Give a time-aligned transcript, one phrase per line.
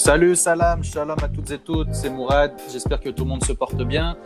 [0.00, 3.52] Salut, salam, shalom à toutes et toutes, c'est Mourad, j'espère que tout le monde se
[3.52, 4.16] porte bien.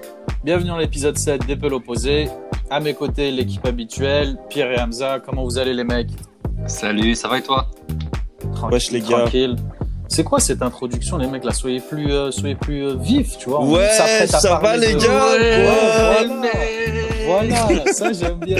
[0.44, 2.28] Bienvenue dans l'épisode 7 des Peuls opposés.
[2.70, 6.10] À mes côtés, l'équipe habituelle, Pierre et Hamza, comment vous allez les mecs?
[6.66, 7.66] Salut, ça va et toi?
[8.54, 9.18] Tranquille, Wesh, les gars.
[9.22, 9.56] tranquille.
[10.08, 11.50] C'est quoi cette introduction les mecs là?
[11.52, 13.60] Soyez plus, euh, soyez plus euh, vifs, tu vois.
[13.62, 16.28] On Ouais, à ça va, les de- gars Ouais, Ouais,
[17.26, 17.56] voilà.
[17.66, 18.58] Voilà, ça j'aime bien.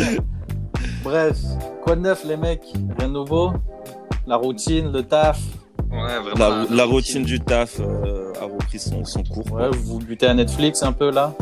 [1.05, 1.37] Bref,
[1.83, 2.65] quoi de neuf les mecs?
[2.99, 3.53] Rien de nouveau?
[4.27, 5.39] La routine, le taf?
[5.95, 6.37] Ouais, vraiment.
[6.37, 9.51] La, la routine du taf euh, a repris son, son cours.
[9.53, 11.33] Ouais, vous butez à Netflix un peu là?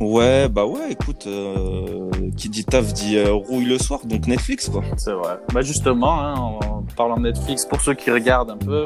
[0.00, 4.68] Ouais, bah ouais, écoute, euh, qui dit taf dit euh, rouille le soir, donc Netflix
[4.68, 4.82] quoi.
[4.96, 5.38] C'est vrai.
[5.54, 8.84] Bah justement, hein, en parlant de Netflix, pour ceux qui regardent un peu,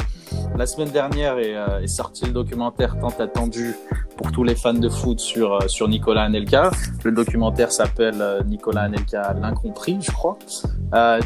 [0.56, 3.74] la semaine dernière est, euh, sorti le documentaire tant attendu
[4.16, 6.70] pour tous les fans de foot sur, Nicolas Anelka.
[7.04, 10.38] Le documentaire s'appelle Nicolas Anelka l'incompris, je crois.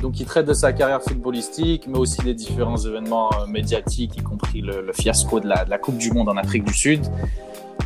[0.00, 4.60] Donc il traite de sa carrière footballistique, mais aussi des différents événements médiatiques, y compris
[4.60, 7.04] le, fiasco de la Coupe du Monde en Afrique du Sud.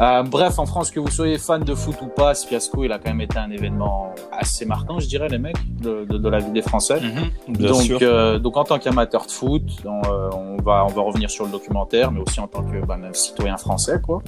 [0.01, 2.93] Euh, bref, en France, que vous soyez fan de foot ou pas, ce fiasco, il
[2.93, 6.29] a quand même été un événement assez marquant, je dirais, les mecs, de, de, de
[6.29, 7.01] la vie des Français.
[7.01, 7.57] Mhm.
[7.67, 11.31] Donc, euh, donc en tant qu'amateur de foot, on, euh, on va on va revenir
[11.31, 14.23] sur le documentaire, mais aussi en tant que ben, citoyen français, quoi.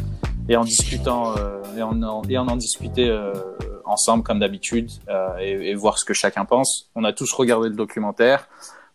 [0.48, 3.33] Et en discutant euh, et en en- et en en discuter euh,
[3.84, 6.91] ensemble comme d'habitude euh, et, et voir ce que chacun pense.
[6.97, 8.48] On a tous regardé le documentaire.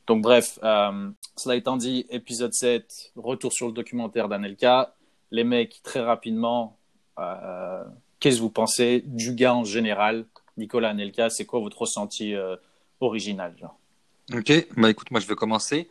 [0.07, 4.93] Donc bref, euh, cela étant dit, épisode 7, retour sur le documentaire d'Anelka.
[5.31, 6.77] Les mecs, très rapidement,
[7.19, 7.83] euh,
[8.19, 10.25] qu'est-ce que vous pensez du gars en général,
[10.57, 11.29] Nicolas Anelka?
[11.29, 12.55] C'est quoi votre ressenti euh,
[12.99, 13.77] original genre?
[14.33, 15.87] Ok, bah écoute, moi je vais commencer.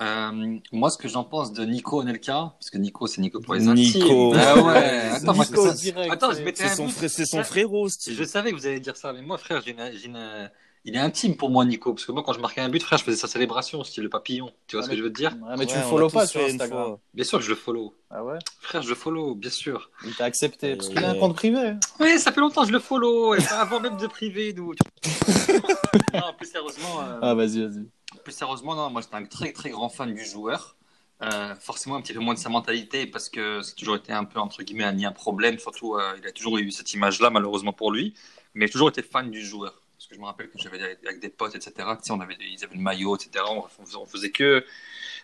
[0.00, 3.54] Euh, moi, ce que j'en pense de Nico Anelka, parce que Nico, c'est Nico pour
[3.54, 4.34] les Nico.
[4.34, 4.40] intimes.
[4.42, 7.10] Ah ouais, attends, moi, Nico je- direct, attends, je c'est- mettais C'est un son, frère,
[7.10, 9.90] c'est son frérot, Je savais que vous allez dire ça, mais moi, frère, j'ai une,
[9.94, 10.50] j'ai une-
[10.86, 12.98] il est intime pour moi, Nico, parce que moi, quand je marquais un but, frère,
[12.98, 14.50] je faisais sa célébration, style le papillon.
[14.66, 16.40] Tu vois ce que je veux te dire Ouais, mais tu le follow pas sur
[16.40, 16.84] Instagram.
[16.86, 17.00] fois.
[17.12, 17.94] Bien sûr que je le follow.
[18.10, 19.90] Ah ouais Frère, je le follow, bien sûr.
[20.04, 21.74] Il t'a accepté parce qu'il a un compte privé.
[22.00, 24.72] Oui, ça fait longtemps que je le follow, et pas avant même de privé, nous.
[26.14, 27.00] non, plus sérieusement.
[27.02, 27.86] euh, Ah vas-y, vas-y.
[28.24, 30.76] Plus sérieusement, non, moi j'étais un très très grand fan du joueur.
[31.22, 34.24] Euh, forcément un petit peu moins de sa mentalité parce que c'est toujours été un
[34.24, 35.58] peu entre guillemets un, un problème.
[35.58, 38.14] Surtout, euh, il a toujours eu cette image-là malheureusement pour lui.
[38.54, 39.80] Mais j'ai toujours été fan du joueur.
[40.06, 41.72] Parce que je me rappelle que j'avais avec, des potes, etc.
[41.76, 43.44] Tu sais, on avait, ils avaient le maillot, etc.
[43.50, 43.64] On,
[44.00, 44.64] on faisait, que.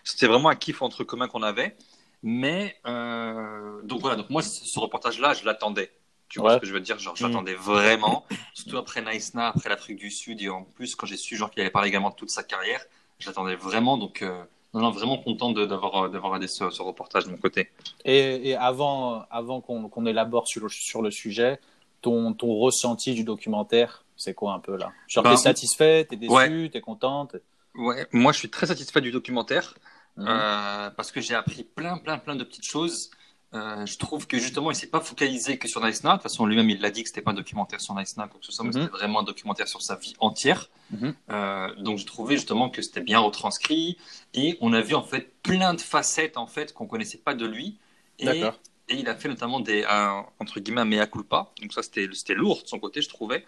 [0.03, 1.77] C'était vraiment un kiff entre commun qu'on avait.
[2.21, 5.91] Mais euh, donc voilà, donc moi ce reportage-là, je l'attendais.
[6.27, 6.55] Tu vois Ouais.
[6.55, 6.99] ce que je veux dire?
[6.99, 7.29] Genre, je Mm.
[7.29, 8.25] l'attendais vraiment.
[8.53, 10.41] Surtout après Naïsna, après l'Afrique du Sud.
[10.41, 12.83] Et en plus, quand j'ai su genre qu'il allait parler également de toute sa carrière,
[13.19, 13.97] je l'attendais vraiment.
[13.97, 17.69] Donc, euh, non, non, vraiment content d'avoir d'avoir regardé ce, ce reportage de mon côté.
[18.03, 21.59] Et, et avant, avant qu'on qu'on élabore sur le, sur le sujet,
[22.01, 26.15] ton, ton ressenti du documentaire, c'est quoi un peu là Genre Ben, t'es satisfait, t'es
[26.15, 26.69] déçu, ouais.
[26.71, 27.41] t'es content t'es-
[27.75, 29.75] Ouais, moi je suis très satisfait du documentaire
[30.17, 30.25] Mhm.
[30.29, 33.09] euh, parce que j'ai appris plein, plein, plein de petites choses.
[33.55, 36.11] Euh, je trouve que justement, il s'est pas focalisé que sur Nice Na.
[36.11, 38.27] De toute façon, lui-même, il l'a dit que c'était pas un documentaire sur Nice Na,
[38.27, 38.81] quoi que ce soit, mais Mhm.
[38.83, 40.69] c'était vraiment un documentaire sur sa vie entière.
[40.91, 41.13] Mhm.
[41.31, 43.97] Euh, donc, j'ai trouvé justement que c'était bien retranscrit
[44.33, 47.45] et on a vu en fait plein de facettes en fait qu'on connaissait pas de
[47.45, 47.77] lui.
[48.19, 48.59] Et, D'accord.
[48.89, 51.51] et il a fait notamment des un- entre guillemets un mea culpa.
[51.61, 53.45] Donc ça, c'était c'était lourd de son côté, je trouvais.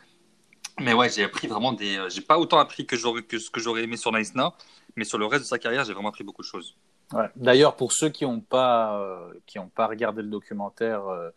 [0.80, 1.98] Mais ouais, j'ai appris vraiment des.
[1.98, 4.54] euh, J'ai pas autant appris que, j'aurais- que ce que j'aurais aimé sur Nice Na,
[4.96, 6.76] mais sur le reste de sa carrière, j'ai vraiment appris beaucoup de choses.
[7.14, 7.28] Ouais.
[7.36, 11.30] D'ailleurs, pour ceux qui n'ont pas, euh, qui ont pas regardé le documentaire, euh,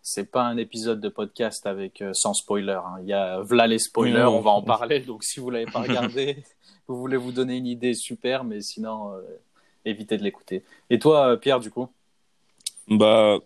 [0.00, 2.72] c'est pas un épisode de podcast avec euh, sans spoiler.
[2.84, 2.96] hein.
[3.02, 4.28] Il y a v'là les spoilers, Mmh.
[4.28, 5.00] on va en parler.
[5.00, 6.42] Donc si vous l'avez pas regardé,
[6.86, 8.44] vous voulez vous donner une idée, super.
[8.44, 9.20] Mais sinon, euh,
[9.84, 10.64] évitez de l'écouter.
[10.88, 11.88] Et toi, Pierre, du coup?
[12.88, 13.38] Bah,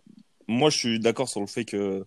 [0.46, 2.04] moi, je suis d'accord sur le fait que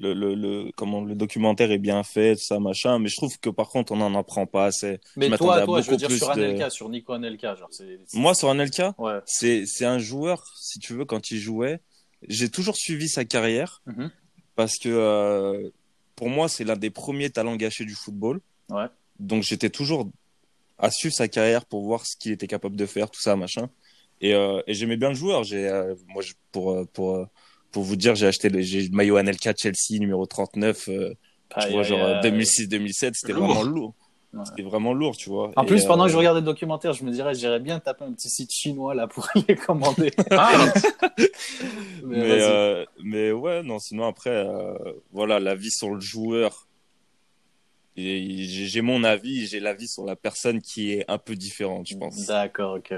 [0.00, 3.38] le, le, le, comment, le documentaire est bien fait, tout ça, machin, mais je trouve
[3.38, 4.98] que par contre, on n'en apprend pas assez.
[5.16, 8.34] Mais toi, toi, je veux dire sur de- Anelka, sur Nico Anelka, genre c'est- Moi,
[8.34, 9.18] sur Anelka, Ouais.
[9.26, 11.80] c'est, c'est un joueur, si tu veux, quand il jouait,
[12.28, 14.10] j'ai toujours suivi sa carrière Mhm.
[14.56, 15.70] parce que euh,
[16.16, 18.40] pour moi, c'est l'un des premiers talents gâchés du football.
[18.70, 18.86] Ouais.
[19.18, 20.08] Donc, j'étais toujours
[20.78, 23.68] à suivre sa carrière pour voir ce qu'il était capable de faire, tout ça, machin.
[24.22, 25.44] Et, euh, et j'aimais bien le joueur.
[25.44, 26.22] J'ai, euh, moi,
[26.52, 27.26] pour, pour,
[27.72, 30.88] pour vous dire, j'ai acheté le, le maillot Anelka Chelsea numéro 39.
[30.88, 31.14] euh,
[31.62, 32.30] tu vois, genre aïe.
[32.30, 33.46] 2006-2007, c'était Lourd.
[33.48, 33.94] vraiment lourd.
[34.32, 34.44] Ouais.
[34.46, 35.50] C'était vraiment lourd, tu vois.
[35.56, 37.80] En Et, plus, pendant euh, que je regardais le documentaire, je me dirais, j'irais bien
[37.80, 40.12] taper un petit site chinois là pour les commander.
[40.30, 40.72] Ah,
[42.04, 44.74] Mais euh, mais ouais, non, sinon après, euh,
[45.12, 46.68] voilà, la vie sur le joueur.
[47.96, 52.26] J'ai mon avis, j'ai l'avis sur la personne qui est un peu différente, je pense.
[52.26, 52.94] D'accord, ok.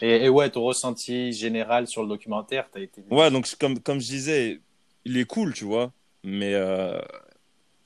[0.00, 3.02] Et, et ouais, ton ressenti général sur le documentaire, t'as été.
[3.10, 4.60] Ouais, donc comme, comme je disais,
[5.04, 5.92] il est cool, tu vois,
[6.22, 6.98] mais euh,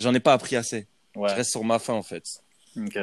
[0.00, 0.86] j'en ai pas appris assez.
[1.16, 1.28] Ouais.
[1.30, 2.24] Je reste sur ma fin, en fait.
[2.76, 2.96] Ok.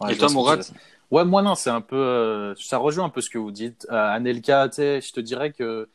[0.00, 0.64] Ouais, Et toi, Mourad.
[1.10, 3.86] Ouais, moi non, c'est un peu, euh, ça rejoint un peu ce que vous dites.
[3.90, 5.88] Euh, Anelka, tu sais, je te dirais que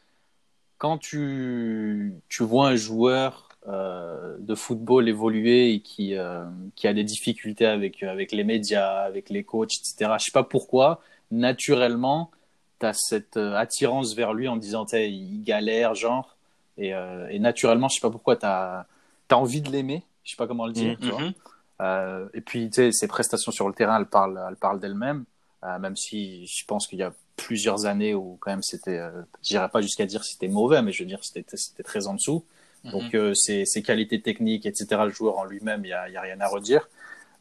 [0.78, 6.44] quand tu, tu vois un joueur euh, de football évoluer et qui, euh,
[6.76, 10.44] qui a des difficultés avec, avec les médias, avec les coachs, etc., je sais pas
[10.44, 11.02] pourquoi,
[11.36, 12.32] naturellement,
[12.80, 16.36] tu as cette euh, attirance vers lui en disant, tu il galère, genre,
[16.78, 18.86] et, euh, et naturellement, je sais pas pourquoi, tu as,
[19.32, 21.22] envie de l'aimer, je sais pas comment le dire, tu vois.
[21.22, 21.34] Mhm.
[21.82, 25.26] Euh, et puis, tu sais, ses prestations sur le terrain, elles parlent, elles parlent d'elles-mêmes,
[25.66, 29.22] euh, même si je pense qu'il y a plusieurs années où quand même c'était, euh,
[29.42, 32.46] j'irais pas jusqu'à dire c'était mauvais, mais je veux dire c'était c'était très en dessous.
[32.84, 32.92] Mhm.
[32.92, 35.02] Donc euh, ses, ses qualités techniques, etc.
[35.06, 36.88] Le joueur en lui-même, il y a, y a rien à redire.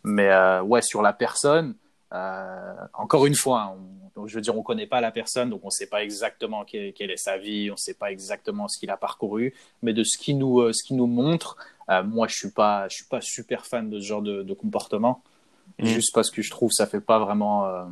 [0.05, 0.29] Mais
[0.61, 1.75] ouais, sur la personne,
[2.12, 3.76] euh, encore une fois, hein,
[4.16, 6.92] on, je veux dire, on connaît pas la personne, donc on sait pas exactement quelle,
[6.92, 10.16] quelle est sa vie, on sait pas exactement ce qu'il a parcouru, mais de ce
[10.18, 11.56] qui nous, euh, ce qui nous montre,
[11.90, 14.54] euh, moi je suis pas, je suis pas super fan de ce genre de, de
[14.54, 15.22] comportement,
[15.78, 15.86] Mhm.
[15.86, 17.84] juste parce que je trouve que ça fait pas vraiment euh,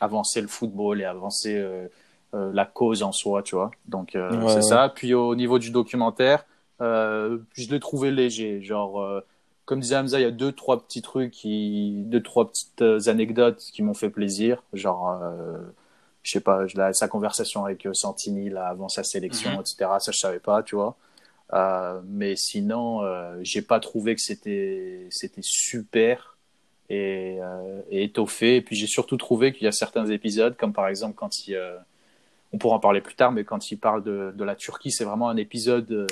[0.00, 1.64] avancer le football et avancer
[2.32, 3.70] la cause en soi, tu vois.
[3.86, 4.62] Donc Ouais, c'est ouais.
[4.62, 4.92] ça.
[4.94, 6.44] Puis au niveau du documentaire,
[6.80, 9.22] je l'ai trouvé léger, genre.
[9.68, 13.00] Comme disait Hamza, il y a deux, trois petits trucs, qui, deux, trois petites euh,
[13.08, 14.62] anecdotes qui m'ont fait plaisir.
[14.72, 15.58] Genre, euh,
[16.22, 19.60] je sais pas, la- sa conversation avec euh, Santini là, avant sa sélection, Mhm.
[19.60, 20.00] etc.
[20.00, 20.96] Ça, je savais pas, tu vois.
[21.54, 26.38] Euh, mais sinon, euh, j'ai pas trouvé que c'était c'était super
[26.90, 28.56] et, euh, et étoffé.
[28.56, 31.58] Et puis j'ai surtout trouvé qu'il y a certains épisodes, comme par exemple quand il,
[32.52, 35.04] on pourra en parler plus tard, mais quand il parle de, de la Turquie, c'est
[35.04, 36.06] vraiment un épisode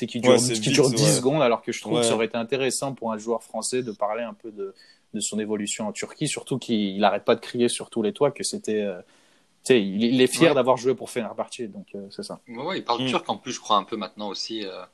[0.00, 1.12] sais, qui dure, Ouais, c'est qui vite, dure 10 ouais.
[1.12, 2.00] secondes, alors que je trouve Ouais.
[2.00, 4.74] que ça aurait été intéressant pour un joueur français de parler un peu de,
[5.14, 8.30] de son évolution en Turquie, surtout qu'il n'arrête pas de crier sur tous les toits
[8.30, 8.82] que c'était.
[8.82, 9.00] euh,
[9.64, 10.54] tu sais, il, il est fier Ouais.
[10.54, 12.38] d'avoir joué pour Fenerbahçe, donc euh, c'est ça.
[12.48, 13.08] Ouais, ouais, il parle Mm.
[13.08, 14.64] turc en plus, je crois, un peu maintenant aussi.
[14.64, 14.84] euh.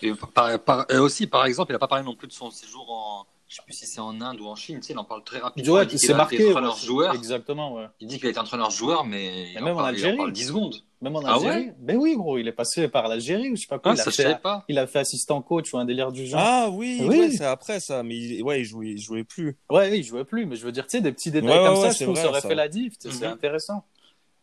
[0.00, 2.90] Et par, par- aussi, par exemple, il n'a pas parlé non plus de son séjour
[2.90, 3.26] en.
[3.52, 5.22] Je sais plus si c'est en Inde ou en Chine, tu sais, il en parle
[5.24, 5.74] très rapidement.
[5.74, 6.36] Ouais, il dit qu'il c'est a marqué.
[6.36, 7.14] été ouais, entraîneur-joueur.
[7.14, 7.84] Exactement, ouais.
[8.00, 10.16] Il dit qu'il a été entraîneur-joueur, mais il, même en parle, il Algérie.
[10.16, 10.76] parle 10 secondes.
[11.02, 11.70] Même en Ah Algérie.
[11.78, 13.92] ben oui, gros, il est passé par l'Algérie ou je sais pas quoi.
[13.92, 14.64] Ah, il, a ça, je fait, savais pas.
[14.70, 16.40] il a fait assistant coach ou un délire du genre.
[16.42, 17.08] Ah oui, Oui.
[17.18, 19.58] ouais, c'est après ça, mais il, ouais, il jouait, il jouait plus.
[19.68, 21.56] Ouais, oui, il jouait plus, mais je veux dire, tu sais, des petits détails Ouais,
[21.62, 23.32] comme ouais, ça, ouais, je c'est trouve vrai, ça aurait fait la diff, c'est Mhm.
[23.34, 23.84] intéressant.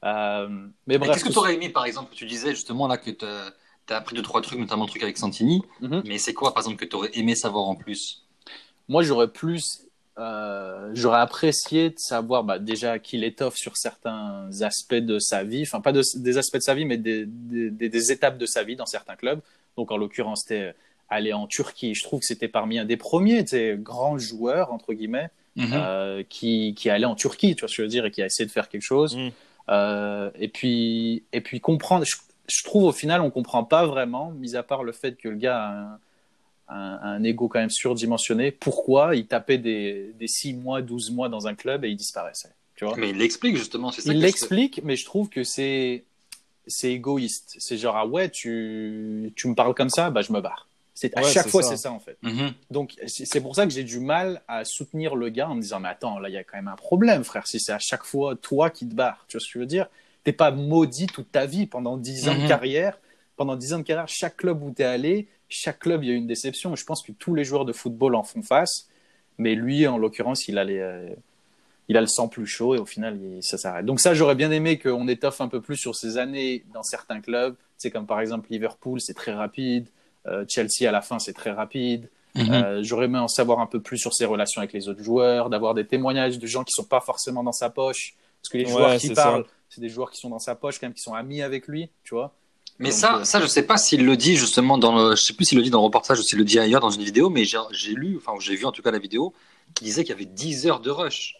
[0.06, 1.14] Euh, mais bref.
[1.14, 4.16] Qu'est-ce que tu aurais aimé, par exemple Tu disais justement là que tu as appris
[4.16, 5.64] deux, trois trucs, notamment le truc avec Santini.
[5.82, 6.04] Mhm.
[6.06, 8.26] Mais c'est quoi, par exemple, que tu aurais aimé savoir en plus?
[8.90, 9.84] Moi, j'aurais plus,
[10.18, 15.62] euh, j'aurais apprécié de savoir bah, déjà qu'il étoffe sur certains aspects de sa vie,
[15.64, 18.46] enfin pas de- des aspects de sa vie, mais des, des, des- des étapes de
[18.46, 19.40] sa vie dans certains clubs.
[19.78, 20.74] Donc en l'occurrence, c'était
[21.10, 21.96] aller en Turquie.
[21.96, 23.46] Je trouve que c'était parmi un des premiers,
[23.78, 25.70] grands joueurs entre guillemets Mhm.
[25.74, 28.22] euh, qui, qui allait en Turquie, tu vois ce que je veux dire, et qui
[28.22, 29.18] a essayé de faire quelque chose.
[29.18, 29.30] Mm.
[29.70, 32.06] Euh, et puis et puis comprendre.
[32.06, 32.16] Je,
[32.48, 35.36] je trouve au final, on comprend pas vraiment, mis à part le fait que le
[35.36, 36.00] gars a un,
[36.70, 41.30] un, un ego quand même surdimensionné, pourquoi il tapait des, des 6 mois, 12 mois
[41.30, 42.50] dans un club et il disparaissait.
[42.76, 42.96] Tu vois?
[42.98, 46.04] Mais il l'explique justement, c'est ça il l'explique, mais je trouve que c'est
[46.68, 47.56] c'est égoïste.
[47.60, 50.68] C'est genre ah ouais, tu tu me parles comme ça, bah je me barre.
[50.94, 51.70] C'est à Ouais, chaque c'est fois ça.
[51.72, 52.18] c'est ça en fait.
[52.22, 52.54] Mhm.
[52.72, 55.62] Donc c'est c'est pour ça que j'ai du mal à soutenir le gars en me
[55.62, 57.80] disant mais attends là il y a quand même un problème frère si c'est à
[57.80, 59.26] chaque fois toi qui te barres.
[59.28, 59.88] Tu vois ce que je veux dire?
[60.24, 62.48] T'es pas maudit toute ta vie pendant 10 ans de Mhm.
[62.48, 63.00] carrière.
[63.40, 66.12] Pendant 10 ans de carrière, chaque club où tu es allé, chaque club il y
[66.12, 66.76] a eu une déception.
[66.76, 68.90] Je pense que tous les joueurs de football en font face.
[69.40, 71.10] Mais lui en l'occurrence il euh,
[71.90, 73.86] il a le sang plus chaud et au final, il- ça s'arrête.
[73.86, 77.22] Donc ça, j'aurais bien aimé qu'on étoffe un peu plus sur ces années dans certains
[77.22, 77.56] clubs.
[77.78, 79.88] C'est comme par exemple Liverpool, c'est très rapide.
[80.28, 82.10] Euh, Chelsea à la fin, c'est très rapide.
[82.36, 82.64] Mhm.
[82.64, 85.50] Euh, j'aurais aimé en savoir un peu plus sur ses relations avec les autres joueurs,
[85.50, 88.16] d'avoir des témoignages de gens qui sont pas forcément dans sa poche.
[88.42, 90.80] Parce que les Ouais, joueurs qui parlent, c'est des joueurs qui sont dans sa poche,
[90.80, 92.34] quand même, qui sont amis avec lui, tu vois.
[92.80, 95.22] Mais Donc, ça, euh, ça, je sais pas s'il le dit justement dans le, je
[95.22, 97.04] sais plus s'il le dit dans le reportage ou s'il le dit ailleurs dans une
[97.04, 99.34] vidéo, mais j'ai lu, enfin j'ai vu en tout cas la vidéo,
[99.76, 101.36] qui disait qu'il y avait 10 heures de rush.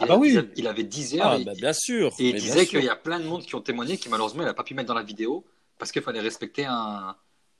[0.00, 0.30] Ah bah oui.
[0.32, 2.12] Il, a- il avait 10 heures Ah, et, bah, bien sûr.
[2.18, 4.48] et il disait qu'il y a plein de monde qui ont témoigné qui malheureusement il
[4.48, 5.44] a pas pu mettre dans la vidéo
[5.78, 7.14] parce qu'il fallait respecter un,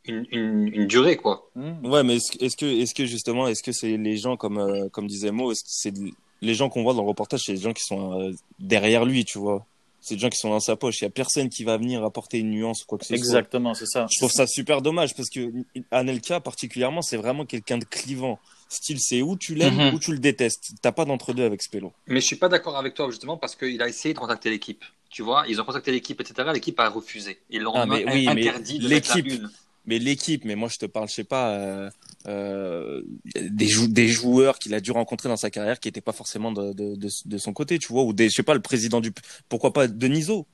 [0.04, 1.49] une, une, une durée quoi.
[1.54, 1.87] Hmm.
[1.87, 5.06] Ouais, mais est-ce que- est-ce que justement, est-ce que c'est les gens comme, euh, comme
[5.06, 5.94] disait Mo, est-ce que c'est
[6.42, 9.25] les gens qu'on voit dans le reportage, c'est les gens qui sont euh, derrière lui,
[9.25, 9.64] tu vois?
[10.06, 11.00] C'est des gens qui sont dans sa poche.
[11.00, 13.16] Il y a personne qui va venir apporter une nuance ou quoi que ce soit.
[13.16, 14.06] Exactement, c'est ça.
[14.12, 15.50] Je trouve ça super dommage parce que
[15.90, 18.38] Anelka particulièrement, c'est vraiment quelqu'un de clivant.
[18.68, 19.94] Style, c'est où tu l'aimes Mhm.
[19.94, 20.73] ou tu le détestes.
[20.82, 21.92] T'as pas d'entre-deux avec Spello.
[22.06, 24.84] Mais je suis pas d'accord avec toi justement parce qu'il a essayé de contacter l'équipe.
[25.08, 26.50] Tu vois, ils ont contacté l'équipe, etc.
[26.52, 27.38] L'équipe a refusé.
[27.49, 29.49] Ils l'ont Ah, oui, mais interdit de l'équipe- une.
[29.87, 31.91] Mais l'équipe, mais moi je te parle, je sais pas, euh,
[32.26, 33.03] euh,
[33.37, 36.53] des, jou- des joueurs qu'il a dû rencontrer dans sa carrière qui étaient pas forcément
[36.53, 39.00] de, de, de, de son côté, tu vois, ou des, je sais pas, le président
[39.00, 39.12] du,
[39.49, 40.47] pourquoi pas Deniso,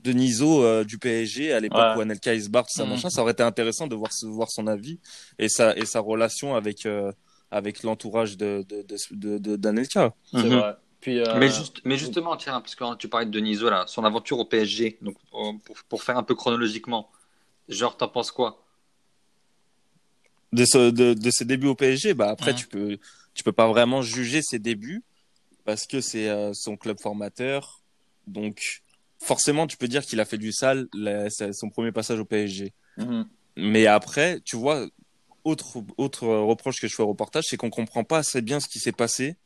[0.00, 1.96] Deniso euh, du PSG à l'époque Ouais.
[1.96, 2.90] où Anelka il se barre, tout ça Mhm.
[2.90, 4.98] machin, ça aurait été intéressant de voir, voir son avis
[5.38, 7.12] et sa et sa relation avec euh,
[7.50, 10.14] avec l'entourage de de de, de- de- d'Anelka.
[10.24, 10.76] C'est vrai.
[11.00, 14.02] Puis, euh, Mais, juste, mais justement, tiens, parce que tu parlais de Deniso, là, son
[14.04, 17.08] aventure au PSG, donc, pour, pour faire un peu chronologiquement,
[17.68, 18.64] genre, t'en penses quoi?
[20.52, 22.98] De, ce, de, de ses débuts au PSG, bah après tu peux
[23.34, 25.02] tu peux pas vraiment juger ses débuts
[25.66, 27.82] parce que c'est euh, son club formateur.
[28.26, 28.80] Donc
[29.18, 32.72] forcément tu peux dire qu'il a fait du sale la- son premier passage au PSG.
[32.96, 33.26] mhm.
[33.56, 34.86] Mais après, tu vois,
[35.44, 38.68] autre autre reproche que je fais au reportage, c'est qu'on comprend pas assez bien ce
[38.68, 39.36] qui s'est passé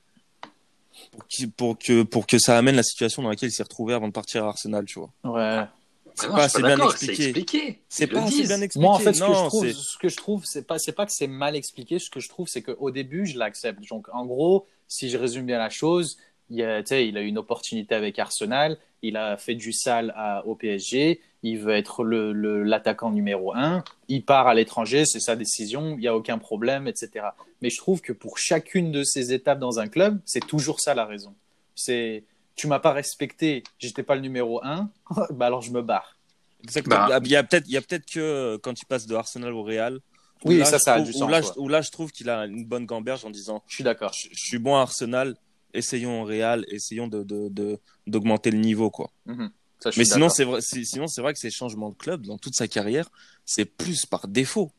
[1.11, 1.25] pour,
[1.57, 4.12] pour que pour que ça amène la situation dans laquelle il s'est retrouvé avant de
[4.12, 5.11] partir à Arsenal, tu vois.
[5.25, 5.67] Ouais.
[6.14, 7.33] C'est pas assez bien expliqué.
[7.88, 8.87] C'est pas assez bien expliqué.
[8.87, 10.92] Moi, en fait, ce que je trouve, c'est- ce que je trouve, c'est pas, c'est
[10.92, 11.99] pas que c'est mal expliqué.
[11.99, 13.81] Ce que je trouve, c'est qu'au début, je l'accepte.
[13.88, 16.19] Donc, en gros, si je résume bien la chose,
[16.50, 18.76] il, a, il a eu une opportunité avec Arsenal.
[19.02, 21.21] Il a fait du sale à, au PSG.
[21.42, 23.83] Il veut être le, le- l'attaquant numéro un.
[24.09, 25.04] Il part à l'étranger.
[25.07, 25.95] C'est sa décision.
[25.97, 27.26] Il n'y a aucun problème, etc.
[27.62, 30.95] Mais je trouve que pour chacune de ces étapes dans un club, c'est toujours ça
[30.95, 31.35] la raison.
[31.75, 32.23] C'est,
[32.57, 33.63] tu m'as pas respecté.
[33.79, 34.91] J'étais pas le numéro un.
[35.31, 36.19] bah alors je me barre.
[36.65, 37.09] Exactement.
[37.09, 37.21] Bah.
[37.25, 37.67] Il y a peut-être,
[38.07, 39.97] que euh, quand il passe de Arsenal au Real.
[40.45, 42.13] où Oui, là, ça, je ça a du où sens, Là, où là, je trouve
[42.13, 44.13] qu'il a une bonne gamberge en disant, Je suis d'accord.
[44.13, 45.37] je, je suis bon à Arsenal,
[45.75, 49.11] essayons au Real, essayons de, de, de- d'augmenter le niveau, quoi.
[49.27, 49.51] Mhm.
[49.81, 52.39] Ça, Mais sinon, c'est vrai, c'est- sinon, c'est vrai que ces changements de club dans
[52.39, 53.09] toute sa carrière,
[53.45, 54.71] c'est plus par défaut.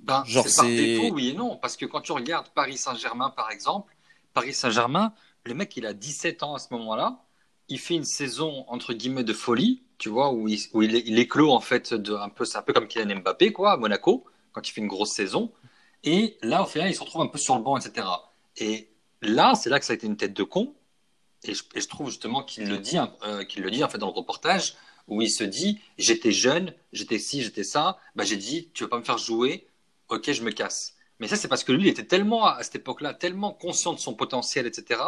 [0.00, 1.56] Ben, Genre, c'est par défaut, oui et non.
[1.56, 3.94] Parce que quand tu regardes Paris Saint-Germain, par exemple,
[4.34, 5.12] Paris Saint-Germain,
[5.46, 7.22] le mec, il a 17 ans à ce moment-là.
[7.68, 11.60] Il fait une saison, entre guillemets, de folie, tu vois, où il, où il, en
[11.60, 14.72] fait, de, un peu, c'est un peu comme Kylian Mbappé, quoi, à Monaco, quand il
[14.72, 15.52] fait une grosse saison.
[16.04, 18.06] Et là, au final, il se retrouve un peu sur le banc, etc.
[18.56, 18.90] Et
[19.22, 20.74] là, c'est là que ça a été une tête de con.
[21.44, 23.88] Et je, et je trouve justement qu'il le dit, hein, euh, qu'il le dit en
[23.88, 24.76] fait dans le reportage,
[25.08, 27.98] où il se dit j'étais jeune, j'étais ci, j'étais ça.
[28.14, 29.66] Bah j'ai dit tu veux pas me faire jouer,
[30.08, 30.96] ok je me casse.
[31.20, 33.98] Mais ça c'est parce que lui il était tellement à cette époque-là tellement conscient de
[33.98, 35.00] son potentiel, etc.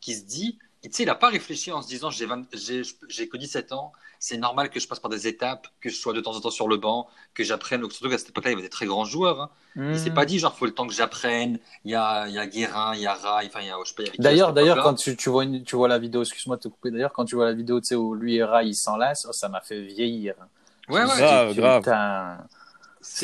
[0.00, 2.82] Qu'il se dit, tu sais il a pas réfléchi en se disant j'ai 20 j'ai
[3.08, 6.12] j'ai que 17 ans, c'est normal que je passe par des étapes, que je sois
[6.12, 7.80] de temps en temps sur le banc, que j'apprenne.
[7.90, 9.40] Surtout qu'à cette époque-là il y avait des très grands joueurs.
[9.42, 9.50] Hein.
[9.76, 11.58] Il s'est pas dit genre faut le temps que j'apprenne.
[11.84, 13.76] Il y a il y a Guérin, il y a Rai, enfin il y a
[13.84, 14.02] je sais pas.
[14.04, 16.62] il qui D'ailleurs, d'ailleurs, quand tu, tu vois une- tu vois la vidéo, excuse-moi de
[16.62, 16.90] te couper.
[16.90, 19.32] D'ailleurs, quand tu vois la vidéo, tu sais où lui et Rai ils s'enlacent, oh,
[19.32, 20.34] ça m'a fait vieillir.
[20.88, 21.06] Ouais, ouais.
[21.18, 21.82] Grave, grave.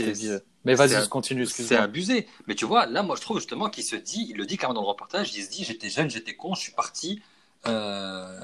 [0.04, 0.44] C'est- vieux.
[0.64, 2.26] Mais vas-y, continue, C'est abusé.
[2.48, 4.66] Mais tu vois, là, moi, je trouve justement qu'il se dit, il le dit quand
[4.68, 7.22] même dans le reportage, il se dit, j'étais jeune, j'étais con, je suis parti.
[7.66, 8.40] euh,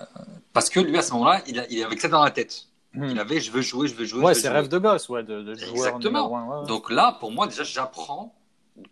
[0.52, 2.66] parce que lui, à ce moment-là, il, il avait que ça dans la tête.
[2.94, 3.04] Hmm.
[3.04, 4.22] Il avait, je veux jouer, je veux jouer.
[4.22, 6.36] Ouais, c'est rêve de gosse, ouais, de, de joueur Exactement.
[6.36, 6.48] un.
[6.48, 6.66] ouais, ouais.
[6.66, 8.34] Donc là, pour moi, déjà, j'apprends.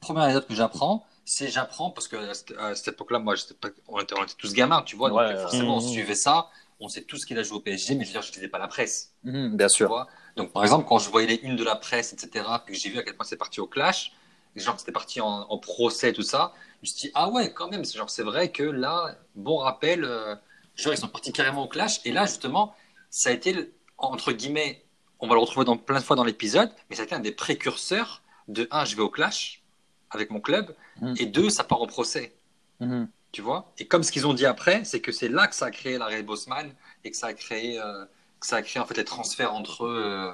[0.00, 4.14] Première étape que j'apprends, c'est j'apprends parce que à cette, époque-là, moi, pas- on, était,
[4.18, 5.08] on était tous gamins, tu vois.
[5.10, 5.88] Donc Ouais, forcément, on mhm.
[5.88, 6.48] suivait ça.
[6.80, 8.58] On sait tous qu'il a joué au PSG, mais je veux dire, je lisais pas
[8.58, 9.12] la presse.
[9.24, 9.88] Mhm, bien sûr.
[9.88, 12.80] vois Donc, par exemple, quand je voyais les unes de la presse, etc., puis que
[12.80, 14.12] j'ai vu à quel point c'est parti au clash,
[14.56, 17.52] genre que c'était parti en, en procès, tout ça, je me suis dit, ah ouais,
[17.52, 20.34] quand même, c'est genre, c'est vrai que là, bon rappel, euh,
[20.74, 22.00] genre, ils sont partis carrément au clash.
[22.06, 22.74] Et là, justement,
[23.10, 24.82] ça a été, le- entre guillemets,
[25.18, 27.20] on va le retrouver dans, plein de fois dans l'épisode, mais ça a été un
[27.20, 29.62] des précurseurs de un, je vais au clash
[30.10, 31.14] avec mon club, Mhm.
[31.18, 32.32] et deux, ça part en procès.
[32.80, 33.08] Mhm.
[33.32, 33.72] Tu vois?
[33.78, 35.98] Et comme ce qu'ils ont dit après, c'est que c'est là que ça a créé
[35.98, 36.72] l'arrêt Bosman
[37.04, 38.04] et que ça a créé, euh,
[38.40, 40.32] que ça a créé en fait les transferts entre euh,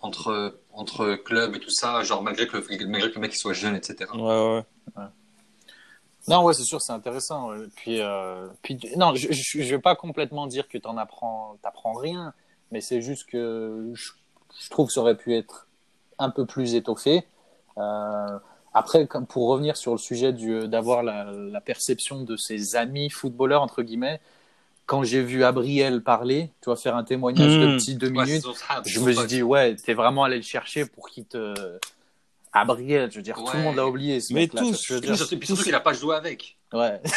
[0.00, 3.38] entre entre clubs et tout ça, genre malgré que le, malgré que le mec il
[3.38, 4.10] soit jeune, etc.
[4.14, 4.64] Ouais,
[4.96, 5.04] ouais.
[6.28, 7.48] Non, ouais, c'est sûr, c'est intéressant.
[7.50, 7.66] ouais.
[7.74, 12.34] Puis, euh, puis, non, je, je vais pas complètement dire que t'en apprends, t'apprends rien,
[12.70, 14.10] mais c'est juste que je,
[14.60, 15.66] je trouve que ça aurait pu être
[16.18, 17.26] un peu plus étoffé.
[17.78, 18.38] Euh,
[18.74, 23.10] après, comme pour revenir sur le sujet du, d'avoir la, la perception de ses amis
[23.10, 24.20] footballeurs entre guillemets,
[24.86, 27.76] quand j'ai vu Abriel parler, tu vois, faire un témoignage de Mm.
[27.76, 28.44] petits deux minutes,
[28.86, 31.78] je me suis dit ouais, t'es vraiment allé le chercher pour qu'il te
[32.52, 34.20] Abriel, je veux dire, tout le monde l'a oublié.
[34.20, 35.16] Ce Mais tous, je veux dire.
[35.16, 36.56] surtout, puis surtout qu'il a pas joué avec.
[36.72, 37.00] Ouais.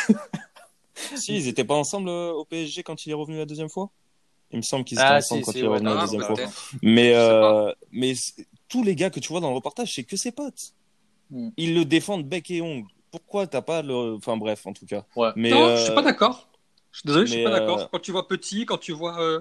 [1.16, 3.90] Si, ils étaient pas ensemble euh, au PSG quand il est revenu la deuxième fois?
[4.52, 6.02] Il me semble qu'ils étaient Ah, ensemble si, quand si, il est ouais, revenu la
[6.02, 6.36] deuxième fois.
[6.84, 8.14] Mais, euh, mais
[8.70, 10.74] tous les gars que tu vois dans le reportage, c'est que ses potes.
[11.32, 11.50] Hmm.
[11.58, 12.88] Ils le défendent bec et ongle.
[13.10, 14.16] Pourquoi t'as pas le.
[14.16, 15.06] Enfin bref, en tout cas.
[15.16, 15.30] Ouais.
[15.36, 16.50] Mais, non, euh, je suis pas d'accord.
[16.92, 17.80] Je suis désolé, je suis pas d'accord.
[17.80, 19.40] euh, Quand tu vois petit, quand tu vois euh,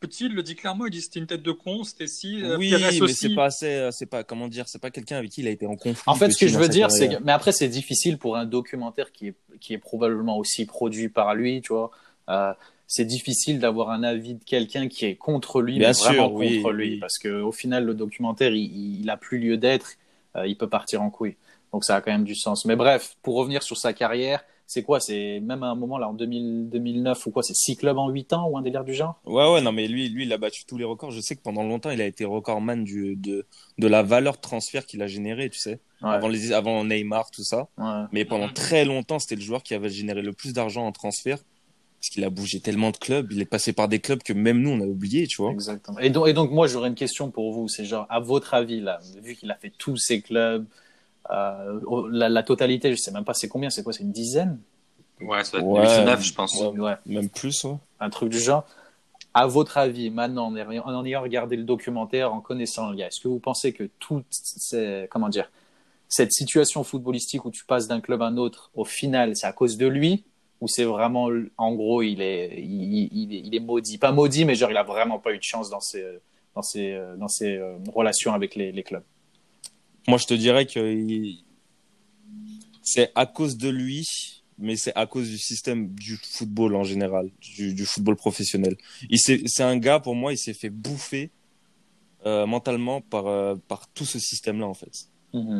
[0.00, 2.42] petit, il le dit clairement, il dit c'était une tête de con, c'était si.
[2.42, 3.66] euh, oui, mais c'est pas assez.
[3.66, 4.24] euh, C'est pas.
[4.24, 6.02] Comment dire C'est pas quelqu'un avec qui il a été en conflit.
[6.06, 8.44] En fait, ce que je veux dire, c'est que, mais après, c'est difficile pour un
[8.44, 11.90] documentaire qui est, qui est probablement aussi produit par lui, tu vois.
[12.28, 12.52] Euh,
[12.88, 16.32] c'est difficile d'avoir un avis de quelqu'un qui est contre lui, Bien mais vraiment sûr,
[16.34, 16.98] oui, contre lui, oui.
[16.98, 19.94] parce que au final, le documentaire, il, il a plus lieu d'être, euh,
[20.46, 21.36] il peut partir en couille.
[21.72, 22.64] Donc ça a quand même du sens.
[22.64, 25.00] Mais bref, pour revenir sur sa carrière, c'est quoi?
[25.00, 28.08] C'est même à un moment là en 2000, 2009 ou quoi C'est six clubs en
[28.08, 29.20] huit ans ou un délire du genre?
[29.24, 31.10] Ouais, ouais, non, mais lui, lui, il a battu tous les records.
[31.10, 33.46] Je sais que pendant longtemps, il a été recordman du, de,
[33.78, 35.80] de la valeur de transfert qu'il a généré, tu sais.
[36.02, 36.08] Ouais.
[36.10, 37.68] avant, les, avant Neymar, tout ça.
[37.76, 38.04] Ouais.
[38.12, 38.54] Mais pendant Mhm.
[38.54, 41.38] très longtemps, c'était le joueur qui avait généré le plus d'argent en transfert.
[42.00, 44.62] Parce qu'il a bougé tellement de clubs, il est passé par des clubs que même
[44.62, 45.50] nous, on a oublié, tu vois.
[45.52, 45.98] Exactement.
[45.98, 47.68] Et donc, et donc moi, j'aurais une question pour vous.
[47.68, 50.64] C'est genre, à votre avis, là, vu qu'il a fait tous ces clubs,
[51.30, 51.80] euh,
[52.10, 54.58] la, la totalité, je sais même pas c'est combien, c'est quoi, c'est une dizaine?
[55.20, 55.82] Ouais, ça va Ouais.
[55.82, 56.54] être 8 ou 9, je pense.
[56.60, 56.78] Ouais.
[56.78, 57.76] Ouais, Même plus, ouais.
[58.00, 58.64] un truc du genre.
[59.34, 63.08] À votre avis, maintenant, en ayant, en ayant regardé le documentaire, en connaissant le gars,
[63.08, 65.50] est-ce que vous pensez que toute ces, comment dire,
[66.08, 69.52] cette situation footballistique où tu passes d'un club à un autre, au final, c'est à
[69.52, 70.24] cause de lui?
[70.60, 74.76] Ou c'est vraiment, en gros, il est, il, est, maudit, pas maudit, mais genre il
[74.76, 76.04] a vraiment pas eu de chance dans ses,
[76.54, 79.04] dans ses, dans ses euh, relations avec les, les clubs.
[80.06, 80.94] Moi, je te dirais que
[82.82, 84.06] c'est à cause de lui,
[84.58, 88.76] mais c'est à cause du système du football en général, du, football professionnel.
[89.16, 91.30] C'est un gars, pour moi, il s'est fait bouffer
[92.26, 95.08] euh, mentalement par, euh, par tout ce système-là, en fait.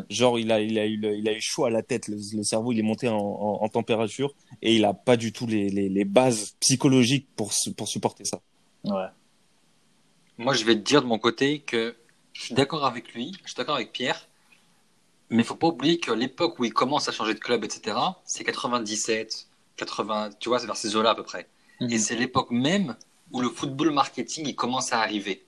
[0.09, 2.17] Genre, il a, il a, eu, le- il a eu chaud à la tête, le,
[2.35, 5.47] le cerveau, il est monté en, en, en température et il a pas du tout
[5.47, 8.41] les, les, les bases psychologiques pour, pour supporter ça.
[8.85, 9.07] Ouais.
[10.39, 11.95] Moi, je vais te dire de mon côté que
[12.33, 14.27] je suis d'accord avec lui, je suis d'accord avec Pierre,
[15.29, 17.97] mais il faut pas oublier que l'époque où il commence à changer de club, etc.,
[18.25, 21.49] c'est 97, 80, tu vois, c'est vers ces eaux-là à peu près.
[21.81, 21.91] Mhm.
[21.91, 22.97] Et c'est l'époque même
[23.33, 25.45] où le football marketing il commence à arriver.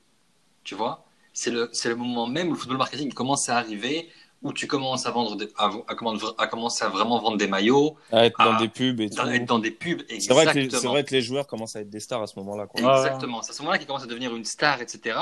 [0.64, 1.04] Tu vois?
[1.32, 4.08] C'est le, c'est le moment même où le football marketing commence à arriver,
[4.42, 5.92] où tu commences à vendre, des- à, à,
[6.38, 9.20] à commencer à vraiment vendre des maillots, À être dans des pubs et tout.
[9.20, 10.02] à être dans des pubs.
[10.08, 10.80] C'est vrai, que les- Exactement.
[10.80, 12.66] c'est vrai que les joueurs commencent à être des stars à ce moment-là.
[12.74, 13.40] Exactement.
[13.42, 15.18] C'est à ce moment-là qu'il commence à devenir une star, etc.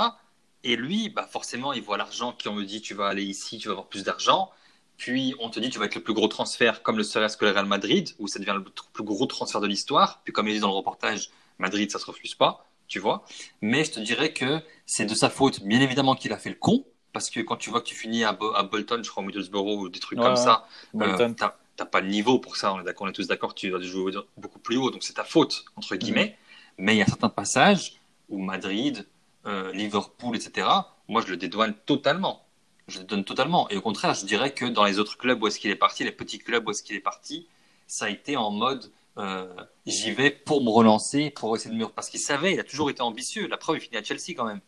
[0.64, 3.58] Et lui, bah forcément, il voit l'argent qui on me dit tu vas aller ici,
[3.58, 4.50] tu vas avoir plus d'argent.
[4.96, 7.36] Puis on te dit tu vas être le plus gros transfert, comme le serait ce
[7.36, 10.20] que le Real Madrid, où ça devient le plus gros transfert de l'histoire.
[10.24, 13.24] Puis comme il dit dans le reportage, Madrid, ça se refuse pas, tu vois.
[13.62, 16.56] Mais je te dirais que c'est de sa faute, bien évidemment, qu'il a fait le
[16.56, 16.84] con.
[17.12, 19.26] Parce que quand tu vois que tu finis à, Bo- à Bolton, je crois, au
[19.26, 20.66] Middlesbrough, ou des trucs Ouais, comme ça,
[21.02, 23.70] euh, t'as- pas le niveau pour ça, on est d'accord, on est tous d'accord, tu
[23.70, 26.36] dois jouer beaucoup plus haut, donc c'est ta faute, entre guillemets.
[26.78, 27.94] Mais il y a certains passages
[28.28, 29.06] où Madrid,
[29.46, 32.44] euh, Liverpool, etc., moi je le dédouane totalement.
[32.88, 33.68] Je le donne totalement.
[33.70, 36.04] Et au contraire, je dirais que dans les autres clubs où est-ce qu'il est parti,
[36.04, 37.46] les petits clubs où est-ce qu'il est parti,
[37.86, 39.46] ça a été en mode euh,
[39.86, 41.86] j'y vais pour me relancer, pour essayer de me.
[41.86, 43.46] Parce qu'il savait, il a toujours été ambitieux.
[43.48, 44.60] La preuve, il finit à Chelsea quand même.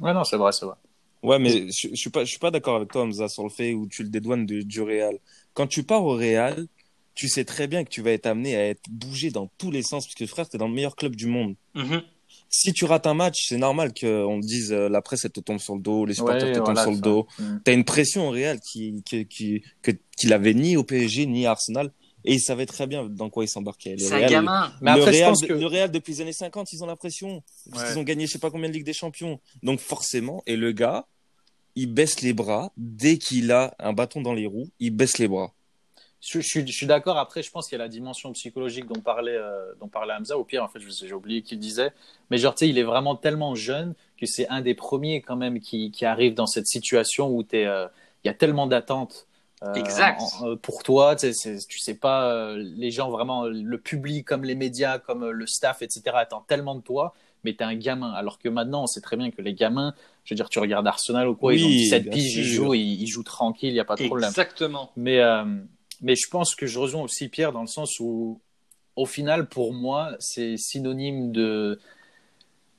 [0.00, 0.74] Ouais, non, c'est vrai, c'est vrai.
[1.22, 3.48] Ouais, mais je, je suis pas, je suis pas d'accord avec toi, Hamza, sur le
[3.48, 5.18] fait où tu le dédouanes du, du Real.
[5.54, 6.66] Quand tu pars au Real,
[7.14, 9.82] tu sais très bien que tu vas être amené à être bougé dans tous les
[9.82, 11.54] sens, parce que frère, t'es dans le meilleur club du monde.
[11.74, 12.02] Mhm.
[12.48, 15.40] Si tu rates un match, c'est normal qu'on te dise, euh, la presse, elle te
[15.40, 17.02] tombe sur le dos, les supporters Ouais, te tombent voilà, sur le ça.
[17.02, 17.26] dos.
[17.38, 17.56] Mm.
[17.64, 21.46] T'as une pression au Real qui, qui, qui, que, qu'il avait ni au PSG, ni
[21.46, 21.90] à Arsenal.
[22.26, 23.92] Et il savait très bien dans quoi il s'embarquait.
[23.92, 24.72] Le C'est un Real- gamin.
[24.80, 26.86] Mais le, après, je Real, pense que- le Real, depuis les années 50, ils ont
[26.86, 27.42] la pression.
[27.70, 27.88] Parce Ouais.
[27.90, 29.40] qu'ils ont gagné je sais pas combien de Ligue des Champions.
[29.62, 31.06] Donc forcément, et le gars,
[31.76, 32.72] il baisse les bras.
[32.76, 35.52] Dès qu'il a un bâton dans les roues, il baisse les bras.
[36.20, 37.18] Je, je suis, je suis d'accord.
[37.18, 40.36] Après, je pense qu'il y a la dimension psychologique dont parlait, euh, dont parlait Hamza.
[40.36, 41.90] Au pire, en fait, j'ai oublié qu'il disait.
[42.30, 45.36] Mais genre, tu sais, il est vraiment tellement jeune que c'est un des premiers quand
[45.36, 47.86] même qui, qui arrive dans cette situation où t'es, euh,
[48.24, 49.26] il y a tellement d'attentes.
[49.62, 50.20] Euh, Exact.
[50.42, 54.44] euh, pour toi, tu sais, tu sais pas, euh, les gens vraiment, le public comme
[54.44, 56.02] les médias, comme le staff, etc.
[56.14, 57.14] attendent tellement de toi,
[57.44, 58.12] mais t'es un gamin.
[58.12, 60.86] Alors que maintenant, on sait très bien que les gamins, je veux dire, tu regardes
[60.86, 63.70] Arsenal ou quoi, ils ont Oui, 17 bien piges, ils jouent, ils, ils jouent tranquille,
[63.70, 64.28] il n'y a pas de problème.
[64.28, 64.90] Exactement.
[64.96, 65.44] Mais, euh,
[66.02, 68.40] mais je pense que je rejoins aussi Pierre dans le sens où,
[68.96, 71.80] au final, pour moi, c'est synonyme de,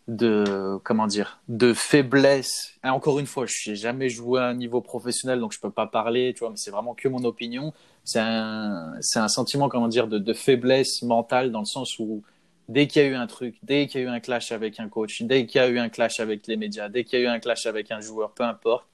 [0.08, 2.74] de, comment dire, de faiblesse.
[2.84, 5.72] Et encore une fois, je n'ai jamais joué à un niveau professionnel, donc je peux
[5.72, 7.74] pas parler, tu vois, mais c'est vraiment que mon opinion.
[8.04, 12.24] C'est un, un sentiment, comment dire, de, de faiblesse mentale dans le sens où
[12.70, 14.80] dès qu'il y a eu un truc, dès qu'il y a eu un clash avec
[14.80, 17.22] un coach, dès qu'il y a eu un clash avec les médias, dès qu'il y
[17.24, 18.88] a eu un clash avec un joueur, peu importe,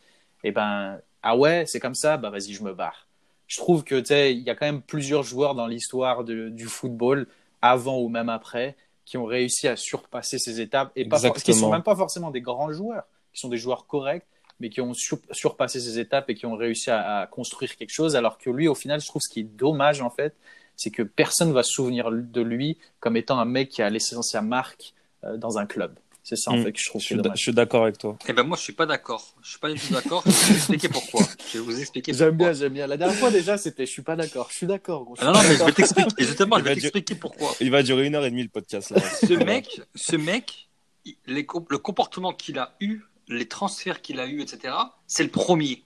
[0.43, 3.07] et ben, ah ouais, c'est comme ça, bah vas-y, je me barre.
[3.47, 7.27] Je trouve que, tu il y a quand même plusieurs joueurs dans l'histoire du football,
[7.61, 11.57] avant ou même après, qui ont réussi à surpasser ces étapes et pas qui Exactement.
[11.57, 14.25] sont même pas forcément des grands joueurs, qui sont des joueurs corrects,
[14.59, 17.91] mais qui ont sur- surpassé ces étapes et qui ont réussi à, à construire quelque
[17.93, 18.15] chose.
[18.15, 20.35] Alors que lui, au final, je trouve ce qui est dommage en fait,
[20.75, 24.15] c'est que personne va se souvenir de lui comme étant un mec qui a laissé
[24.21, 25.97] sa marque euh, dans un club.
[26.25, 26.63] C'est ça en Mm.
[26.63, 28.17] fait que je trouve Je suis, d'accord avec toi.
[28.27, 29.35] Eh ben moi, je suis pas d'accord.
[29.41, 30.23] Je suis pas du tout d'accord.
[30.25, 31.21] Je vais vous expliquer pourquoi.
[31.51, 32.87] Je vais vous expliquer J'aime bien, j'aime bien.
[32.87, 34.47] La dernière fois déjà, c'était je suis pas d'accord.
[34.49, 35.05] Je suis d'accord.
[35.19, 36.09] Ah Non, non, mais je vais t'expliquer.
[36.17, 37.53] Et Justement, je vais t'expliquer pourquoi.
[37.59, 38.91] Il va durer une heure et demie le podcast.
[38.91, 39.01] Là.
[39.01, 40.69] Ce mec, ce mec,
[41.03, 44.73] il- les co- le comportement qu'il a eu, les transferts qu'il a eu, etc.
[45.07, 45.83] C'est le premier.